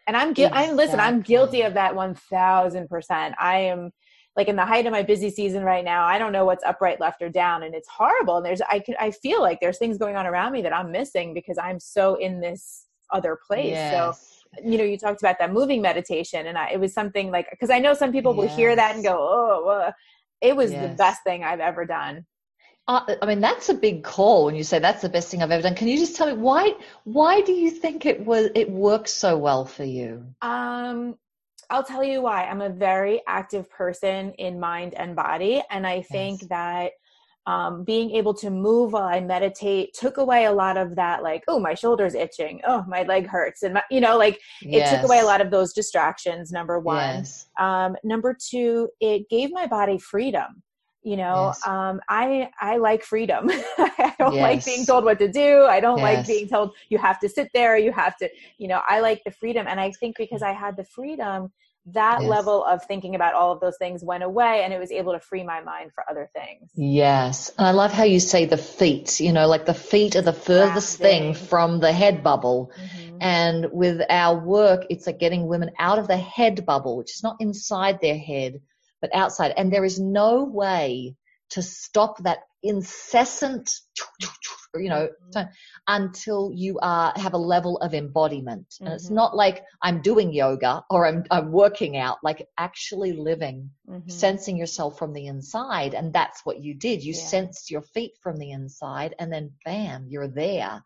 [0.07, 0.71] and i'm guilty exactly.
[0.71, 3.91] i'm listen i'm guilty of that 1000% i am
[4.39, 6.81] like in the height of my busy season right now i don't know what's up
[6.81, 9.79] right left or down and it's horrible and there's i can i feel like there's
[9.79, 13.67] things going on around me that i'm missing because i'm so in this other place
[13.67, 13.93] yes.
[13.93, 17.51] so you know you talked about that moving meditation and I, it was something like
[17.51, 18.39] because i know some people yes.
[18.39, 19.93] will hear that and go oh uh,
[20.41, 20.89] it was yes.
[20.89, 22.25] the best thing i've ever done
[22.91, 25.51] uh, I mean, that's a big call when you say that's the best thing I've
[25.51, 25.75] ever done.
[25.75, 26.73] Can you just tell me why?
[27.05, 30.25] Why do you think it was it works so well for you?
[30.41, 31.19] Um,
[31.71, 32.45] I'll tell you why.
[32.45, 35.63] I'm a very active person in mind and body.
[35.71, 36.49] And I think yes.
[36.49, 36.93] that
[37.47, 41.45] um, being able to move while I meditate took away a lot of that, like,
[41.49, 42.61] oh, my shoulder's itching.
[42.67, 43.63] Oh, my leg hurts.
[43.63, 44.93] And, my, you know, like yes.
[44.93, 47.19] it took away a lot of those distractions, number one.
[47.19, 47.47] Yes.
[47.59, 50.63] Um, number two, it gave my body freedom
[51.09, 51.67] you know yes.
[51.67, 54.43] um, i i like freedom i don't yes.
[54.43, 56.17] like being told what to do i don't yes.
[56.17, 59.25] like being told you have to sit there you have to you know i like
[59.25, 61.51] the freedom and i think because i had the freedom
[61.95, 65.15] that level of thinking about all of those things went away and it was able
[65.15, 68.59] to free my mind for other things yes and i love how you say the
[68.59, 73.17] feet you know like the feet are the furthest thing from the head bubble mm-hmm.
[73.23, 77.23] and with our work it's like getting women out of the head bubble which is
[77.23, 78.61] not inside their head
[79.01, 79.53] but outside.
[79.57, 81.15] And there is no way
[81.51, 83.73] to stop that incessant,
[84.75, 85.49] you know, mm-hmm.
[85.87, 88.67] until you are have a level of embodiment.
[88.69, 88.85] Mm-hmm.
[88.85, 89.15] And it's mm-hmm.
[89.15, 94.09] not like I'm doing yoga or I'm I'm working out, like actually living, mm-hmm.
[94.11, 95.95] sensing yourself from the inside.
[95.95, 97.03] And that's what you did.
[97.03, 97.25] You yeah.
[97.25, 100.83] sensed your feet from the inside, and then bam, you're there.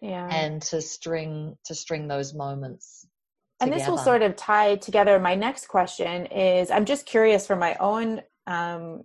[0.00, 0.28] Yeah.
[0.30, 3.06] And to string to string those moments
[3.60, 7.56] and this will sort of tie together my next question is i'm just curious for
[7.56, 9.02] my own um,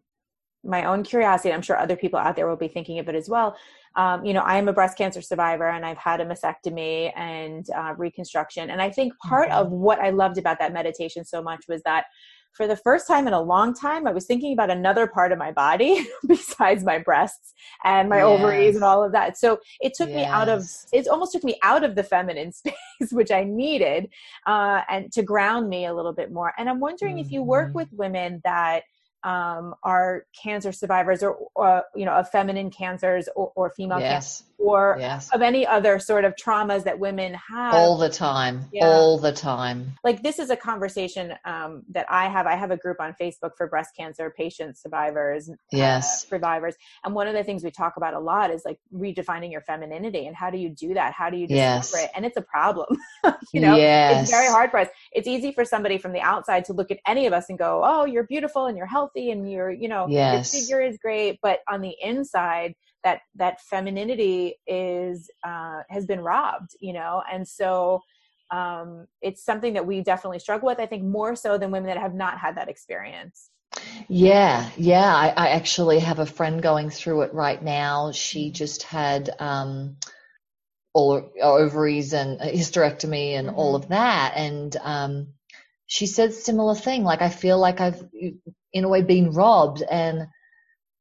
[0.63, 3.29] my own curiosity i'm sure other people out there will be thinking of it as
[3.29, 3.55] well.
[3.95, 7.65] Um, you know i am a breast cancer survivor and i've had a mastectomy and
[7.75, 8.69] uh, reconstruction.
[8.69, 9.65] And i think part mm-hmm.
[9.65, 12.05] of what i loved about that meditation so much was that
[12.53, 15.37] for the first time in a long time, I was thinking about another part of
[15.37, 17.53] my body besides my breasts
[17.83, 18.25] and my yes.
[18.25, 19.37] ovaries and all of that.
[19.37, 20.15] So it took yes.
[20.17, 22.75] me out of, it almost took me out of the feminine space,
[23.11, 24.09] which I needed,
[24.45, 26.53] uh, and to ground me a little bit more.
[26.57, 27.25] And I'm wondering mm-hmm.
[27.25, 27.77] if you work mm-hmm.
[27.77, 28.83] with women that
[29.23, 34.11] um, are cancer survivors or, or, you know of feminine cancers or, or female yes.
[34.11, 35.29] cancer or yes.
[35.33, 37.73] of any other sort of traumas that women have.
[37.73, 38.65] All the time.
[38.71, 38.87] Yeah.
[38.87, 39.93] all the time.
[40.03, 42.47] Like this is a conversation um, that i have.
[42.47, 46.25] I have a group on facebook for breast cancer patients survivers uh, yes.
[46.25, 46.75] uh, survivors.
[47.03, 50.27] And one of the things we talk about a lot is like redefining your femininity
[50.27, 51.13] and how do you do that?
[51.13, 52.03] How do you discover yes.
[52.05, 52.11] it?
[52.15, 52.97] And it's a problem
[53.53, 53.75] you know?
[53.75, 54.23] Yes.
[54.23, 54.87] it's very hard for us.
[55.11, 57.81] It's easy for somebody from the outside to look at any of us and go
[57.83, 60.53] oh you're beautiful and you're healthy healthy and you're you know yes.
[60.53, 61.39] your figure is great.
[61.41, 67.47] But on the inside that that femininity is uh, has been robbed you know and
[67.47, 68.01] so
[68.51, 71.97] um, it's something that we definitely struggle with i think more so than women that
[71.97, 73.49] have not had that experience
[74.07, 78.53] yeah yeah i, I actually have a friend going through it right now she mm-hmm.
[78.53, 79.97] just had um,
[80.93, 83.57] all ovaries and hysterectomy and mm-hmm.
[83.57, 85.27] all of that and um,
[85.87, 88.03] she said similar thing like i feel like i've
[88.73, 90.27] in a way been robbed and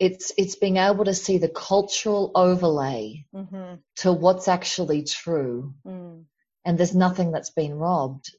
[0.01, 3.75] it's it's being able to see the cultural overlay mm-hmm.
[3.97, 6.25] to what's actually true mm.
[6.65, 8.35] and there's nothing that's been robbed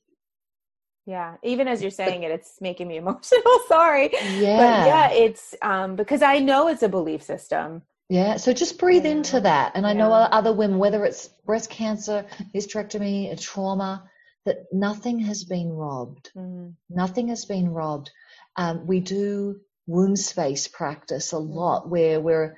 [1.06, 5.12] yeah even as you're saying but, it it's making me emotional sorry yeah but yeah
[5.12, 9.12] it's um because i know it's a belief system yeah so just breathe yeah.
[9.12, 10.00] into that and i yeah.
[10.00, 14.04] know other women whether it's breast cancer hysterectomy a trauma
[14.46, 16.74] that nothing has been robbed mm.
[16.90, 18.10] nothing has been robbed
[18.58, 19.62] um, we do
[19.92, 22.56] womb space practice a lot where we're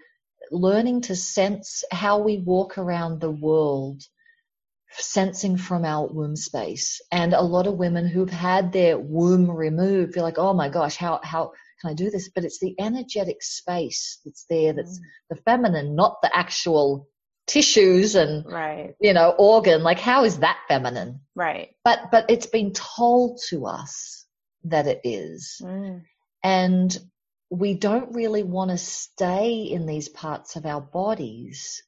[0.52, 4.02] learning to sense how we walk around the world
[4.92, 10.14] sensing from our womb space and a lot of women who've had their womb removed
[10.14, 13.42] feel like oh my gosh how how can i do this but it's the energetic
[13.42, 15.04] space that's there that's mm.
[15.32, 17.08] the feminine not the actual
[17.48, 22.46] tissues and right you know organ like how is that feminine right but but it's
[22.46, 24.24] been told to us
[24.66, 25.62] that it is.
[25.62, 26.04] Mm.
[26.44, 26.98] And
[27.54, 31.84] we don't really want to stay in these parts of our bodies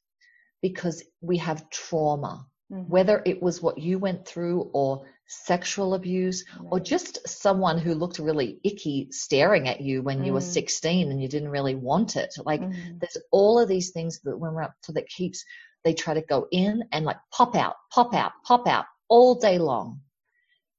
[0.62, 2.88] because we have trauma, mm-hmm.
[2.88, 6.68] whether it was what you went through or sexual abuse right.
[6.70, 10.26] or just someone who looked really icky staring at you when mm.
[10.26, 10.52] you were mm.
[10.52, 12.32] 16 and you didn't really want it.
[12.44, 13.00] Like mm.
[13.00, 15.44] there's all of these things that when we're up to that keeps,
[15.82, 19.58] they try to go in and like pop out, pop out, pop out all day
[19.58, 20.00] long.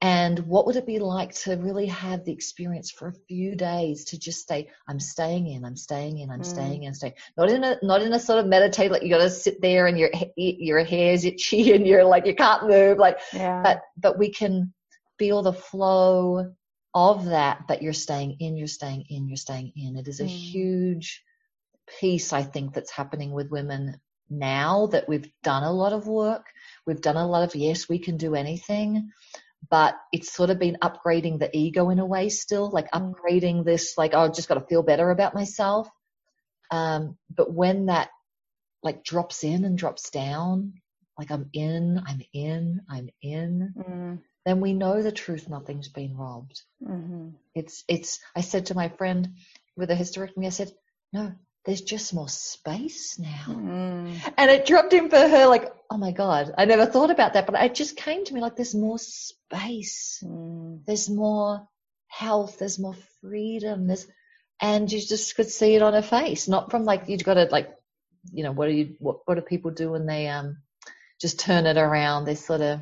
[0.02, 4.06] And what would it be like to really have the experience for a few days
[4.06, 6.46] to just say, I'm staying in, I'm staying in, I'm mm.
[6.46, 7.14] staying in, staying.
[7.36, 9.88] Not in a not in a sort of meditate like you got to sit there
[9.88, 13.18] and your your hair's itchy and you're like you can't move like.
[13.34, 13.64] Yeah.
[13.64, 14.72] But but we can
[15.18, 16.54] feel the flow
[16.94, 17.68] of that.
[17.68, 19.96] But you're staying in, you're staying in, you're staying in.
[19.96, 20.28] It is a mm.
[20.28, 21.24] huge
[22.00, 26.46] piece I think that's happening with women now that we've done a lot of work.
[26.86, 29.12] We've done a lot of yes, we can do anything
[29.70, 33.14] but it's sort of been upgrading the ego in a way still, like mm.
[33.14, 35.90] upgrading this, like, oh, I've just got to feel better about myself.
[36.72, 38.10] Um, but when that
[38.84, 40.74] like drops in and drops down,
[41.18, 44.20] like I'm in, I'm in, I'm in, mm.
[44.46, 46.62] then we know the truth, nothing's been robbed.
[46.84, 47.30] Mm-hmm.
[47.56, 49.36] It's, it's, I said to my friend
[49.76, 50.72] with a hysterectomy, I said,
[51.12, 51.34] no,
[51.68, 53.46] there's just more space now.
[53.50, 54.34] Mm.
[54.38, 57.46] And it dropped in for her like, oh my God, I never thought about that.
[57.46, 60.24] But it just came to me like there's more space.
[60.26, 60.86] Mm.
[60.86, 61.68] There's more
[62.08, 62.60] health.
[62.60, 63.86] There's more freedom.
[63.88, 64.08] There's,
[64.62, 67.50] and you just could see it on her face, not from like, you've got to
[67.52, 67.70] like,
[68.32, 70.60] you know, what do you, what, what do people do when they, um,
[71.20, 72.24] just turn it around?
[72.24, 72.82] They sort of,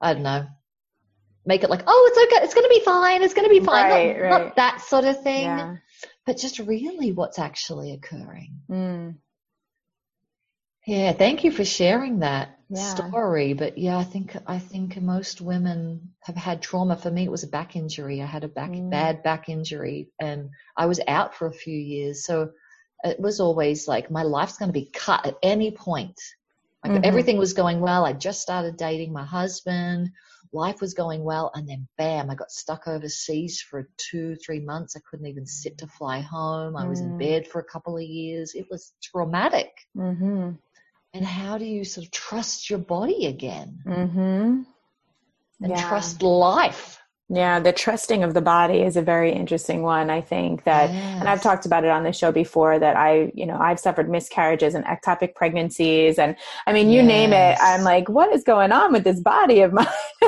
[0.00, 0.48] I don't know,
[1.46, 2.44] make it like, oh, it's okay.
[2.44, 3.22] It's going to be fine.
[3.22, 3.88] It's going to be fine.
[3.88, 4.44] Right, not, right.
[4.46, 5.44] not, that sort of thing.
[5.44, 5.76] Yeah
[6.26, 8.60] but just really what's actually occurring.
[8.70, 9.16] Mm.
[10.86, 12.94] Yeah, thank you for sharing that yeah.
[12.94, 13.54] story.
[13.54, 16.96] But yeah, I think I think most women have had trauma.
[16.96, 18.20] For me, it was a back injury.
[18.20, 18.90] I had a back mm.
[18.90, 22.24] bad back injury, and I was out for a few years.
[22.24, 22.50] So
[23.02, 26.20] it was always like my life's going to be cut at any point.
[26.82, 27.04] Like mm-hmm.
[27.04, 28.04] everything was going well.
[28.04, 30.10] I just started dating my husband
[30.54, 34.96] life was going well and then bam i got stuck overseas for two three months
[34.96, 37.18] i couldn't even sit to fly home i was in mm.
[37.18, 40.50] bed for a couple of years it was traumatic mm-hmm.
[41.12, 44.20] and how do you sort of trust your body again mm-hmm.
[44.20, 44.66] and
[45.60, 45.88] yeah.
[45.88, 46.98] trust life
[47.30, 50.10] Yeah, the trusting of the body is a very interesting one.
[50.10, 51.20] I think that, yes.
[51.20, 54.10] and I've talked about it on the show before that I, you know, I've suffered
[54.10, 56.18] miscarriages and ectopic pregnancies.
[56.18, 57.06] And I mean, you yes.
[57.06, 59.86] name it, I'm like, what is going on with this body of mine?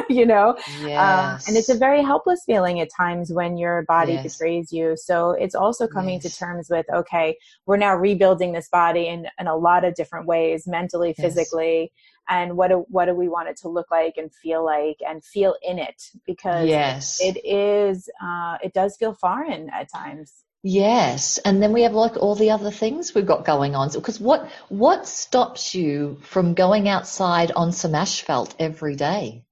[0.09, 0.57] you know?
[0.81, 0.99] Yes.
[0.99, 4.97] Um, and it's a very helpless feeling at times when your body betrays you.
[4.97, 7.37] So it's also coming to terms with, okay,
[7.67, 11.93] we're now rebuilding this body in, in a lot of different ways, mentally, physically
[12.29, 15.25] and what do, what do we want it to look like and feel like and
[15.25, 16.11] feel in it?
[16.27, 17.21] Because yes.
[17.21, 20.33] it is uh, it does feel foreign at times.
[20.63, 21.39] Yes.
[21.39, 23.91] And then we have like all the other things we've got going on.
[23.93, 29.46] Because what what stops you from going outside on some asphalt every day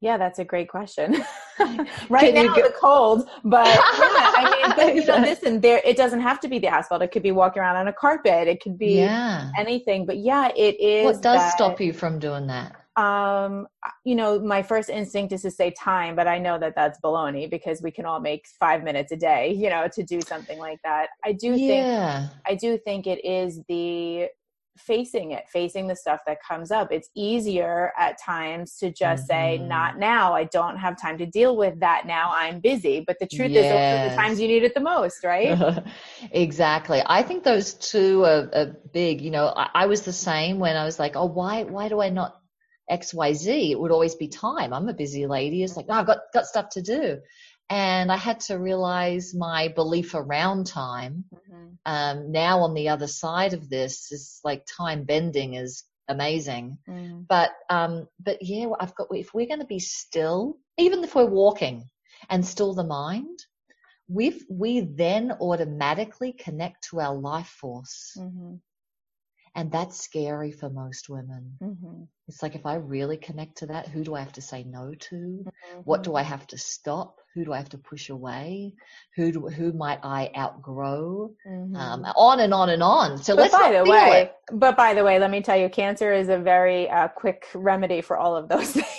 [0.00, 1.24] yeah, that's a great question.
[2.08, 5.80] right Can now, go- the cold, but yeah, I mean, but you know, listen, there
[5.84, 7.02] it doesn't have to be the asphalt.
[7.02, 8.46] It could be walking around on a carpet.
[8.46, 9.50] It could be yeah.
[9.58, 10.06] anything.
[10.06, 11.04] But yeah, it is.
[11.04, 12.76] What does that, stop you from doing that?
[12.96, 13.68] Um,
[14.04, 17.48] you know, my first instinct is to say time, but I know that that's baloney
[17.48, 20.80] because we can all make five minutes a day, you know, to do something like
[20.84, 21.08] that.
[21.24, 22.28] I do yeah.
[22.28, 24.28] think, I do think it is the
[24.78, 26.92] facing it, facing the stuff that comes up.
[26.92, 29.58] It's easier at times to just mm-hmm.
[29.58, 30.34] say, not now.
[30.34, 32.32] I don't have time to deal with that now.
[32.34, 33.04] I'm busy.
[33.06, 34.10] But the truth yes.
[34.10, 35.82] is, the times you need it the most, right?
[36.32, 37.02] exactly.
[37.04, 39.20] I think those two are, are big.
[39.20, 42.00] You know, I, I was the same when I was like, oh, why, why do
[42.00, 42.40] I not
[42.90, 43.70] XYZ?
[43.70, 44.72] It would always be time.
[44.72, 45.62] I'm a busy lady.
[45.62, 47.18] It's like, oh, I've got, got stuff to do
[47.70, 51.24] and I had to realize my belief around time.
[51.34, 51.66] Mm-hmm.
[51.86, 57.26] Um, now on the other side of this is like time bending is amazing, mm.
[57.28, 61.26] but um, but yeah, I've got if we're going to be still, even if we're
[61.26, 61.88] walking
[62.28, 63.38] and still the mind,
[64.08, 68.16] we we then automatically connect to our life force.
[68.18, 68.54] Mm-hmm.
[69.54, 71.56] And that's scary for most women.
[71.62, 72.02] Mm-hmm.
[72.28, 74.94] It's like if I really connect to that, who do I have to say no
[74.94, 75.14] to?
[75.14, 75.80] Mm-hmm.
[75.84, 77.16] What do I have to stop?
[77.34, 78.74] Who do I have to push away?
[79.16, 81.32] Who do, who might I outgrow?
[81.46, 81.76] Mm-hmm.
[81.76, 83.18] Um, on and on and on.
[83.18, 84.34] So but let's by the way, it.
[84.52, 88.00] but by the way, let me tell you, cancer is a very uh, quick remedy
[88.00, 88.97] for all of those things.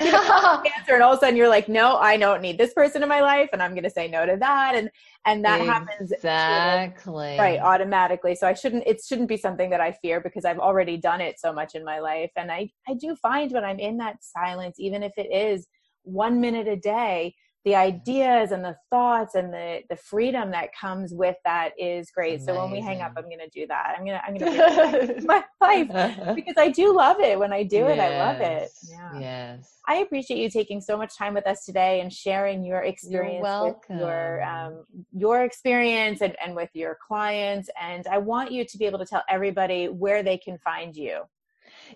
[0.00, 2.74] You know, cancer, and all of a sudden you're like, no, I don't need this
[2.74, 4.90] person in my life, and I'm going to say no to that, and
[5.26, 5.92] and that exactly.
[5.92, 8.34] happens exactly right automatically.
[8.34, 8.84] So I shouldn't.
[8.86, 11.84] It shouldn't be something that I fear because I've already done it so much in
[11.84, 15.32] my life, and I I do find when I'm in that silence, even if it
[15.32, 15.66] is
[16.02, 17.34] one minute a day
[17.64, 22.40] the ideas and the thoughts and the the freedom that comes with that is great.
[22.40, 23.96] So when we hang up, I'm going to do that.
[23.98, 27.38] I'm going to I'm going to my life because I do love it.
[27.38, 27.98] When I do yes.
[27.98, 28.70] it, I love it.
[28.88, 29.20] Yeah.
[29.20, 29.76] Yes.
[29.86, 33.98] I appreciate you taking so much time with us today and sharing your experience with
[33.98, 37.68] your um, your experience and, and with your clients.
[37.80, 41.22] And I want you to be able to tell everybody where they can find you.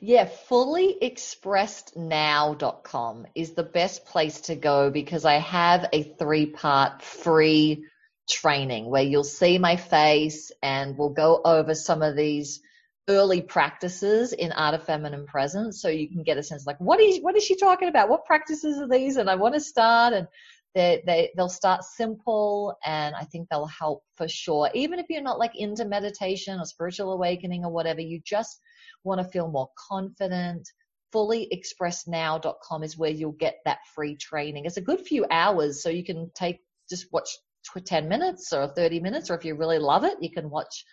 [0.01, 7.85] Yeah, fullyexpressednow.com is the best place to go because I have a three part free
[8.29, 12.61] training where you'll see my face and we'll go over some of these
[13.09, 16.99] early practices in art of feminine presence so you can get a sense like what
[17.01, 18.09] is what is she talking about?
[18.09, 20.15] What practices are these and i want to start?
[20.15, 20.27] And
[20.75, 24.71] they, they they'll start simple and i think they'll help for sure.
[24.75, 28.61] Even if you're not like into meditation or spiritual awakening or whatever you just
[29.05, 30.69] want to feel more confident,
[31.15, 34.65] fullyexpressnow.com is where you'll get that free training.
[34.65, 37.29] It's a good few hours, so you can take just watch
[37.87, 40.85] 10 minutes or 30 minutes, or if you really love it, you can watch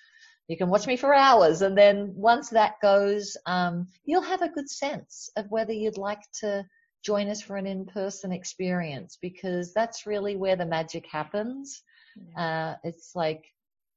[0.47, 1.61] you can watch me for hours.
[1.61, 6.21] And then once that goes um, you'll have a good sense of whether you'd like
[6.41, 6.65] to
[7.03, 11.83] join us for an in-person experience because that's really where the magic happens.
[12.37, 13.45] Uh, it's like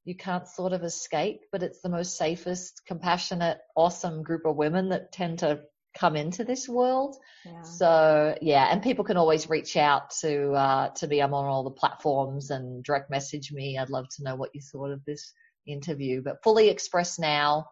[0.05, 4.89] you can't sort of escape, but it's the most safest, compassionate, awesome group of women
[4.89, 5.61] that tend to
[5.97, 7.15] come into this world.
[7.43, 7.61] Yeah.
[7.63, 11.21] So yeah, and people can always reach out to uh, to me.
[11.21, 13.77] I'm on all the platforms and direct message me.
[13.77, 15.33] I'd love to know what you thought of this
[15.67, 16.21] interview.
[16.21, 17.65] But fully express now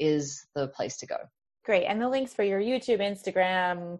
[0.00, 1.16] is the place to go.
[1.64, 3.98] Great, and the links for your YouTube, Instagram,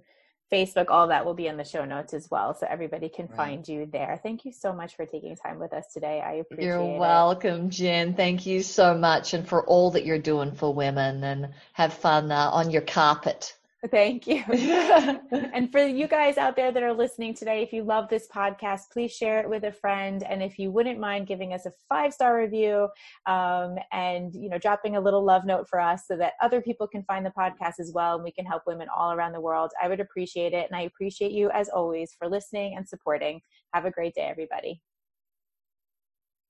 [0.52, 2.54] Facebook, all that will be in the show notes as well.
[2.54, 3.36] So everybody can right.
[3.36, 4.20] find you there.
[4.22, 6.22] Thank you so much for taking time with us today.
[6.24, 6.90] I appreciate you're it.
[6.90, 8.14] You're welcome, Jen.
[8.14, 12.30] Thank you so much and for all that you're doing for women and have fun
[12.30, 13.55] uh, on your carpet.
[13.90, 14.42] Thank you.
[14.48, 18.90] and for you guys out there that are listening today, if you love this podcast,
[18.90, 20.22] please share it with a friend.
[20.22, 22.88] And if you wouldn't mind giving us a five star review
[23.26, 26.88] um, and you know dropping a little love note for us so that other people
[26.88, 29.70] can find the podcast as well and we can help women all around the world,
[29.80, 30.66] I would appreciate it.
[30.70, 33.40] And I appreciate you as always for listening and supporting.
[33.74, 34.80] Have a great day, everybody.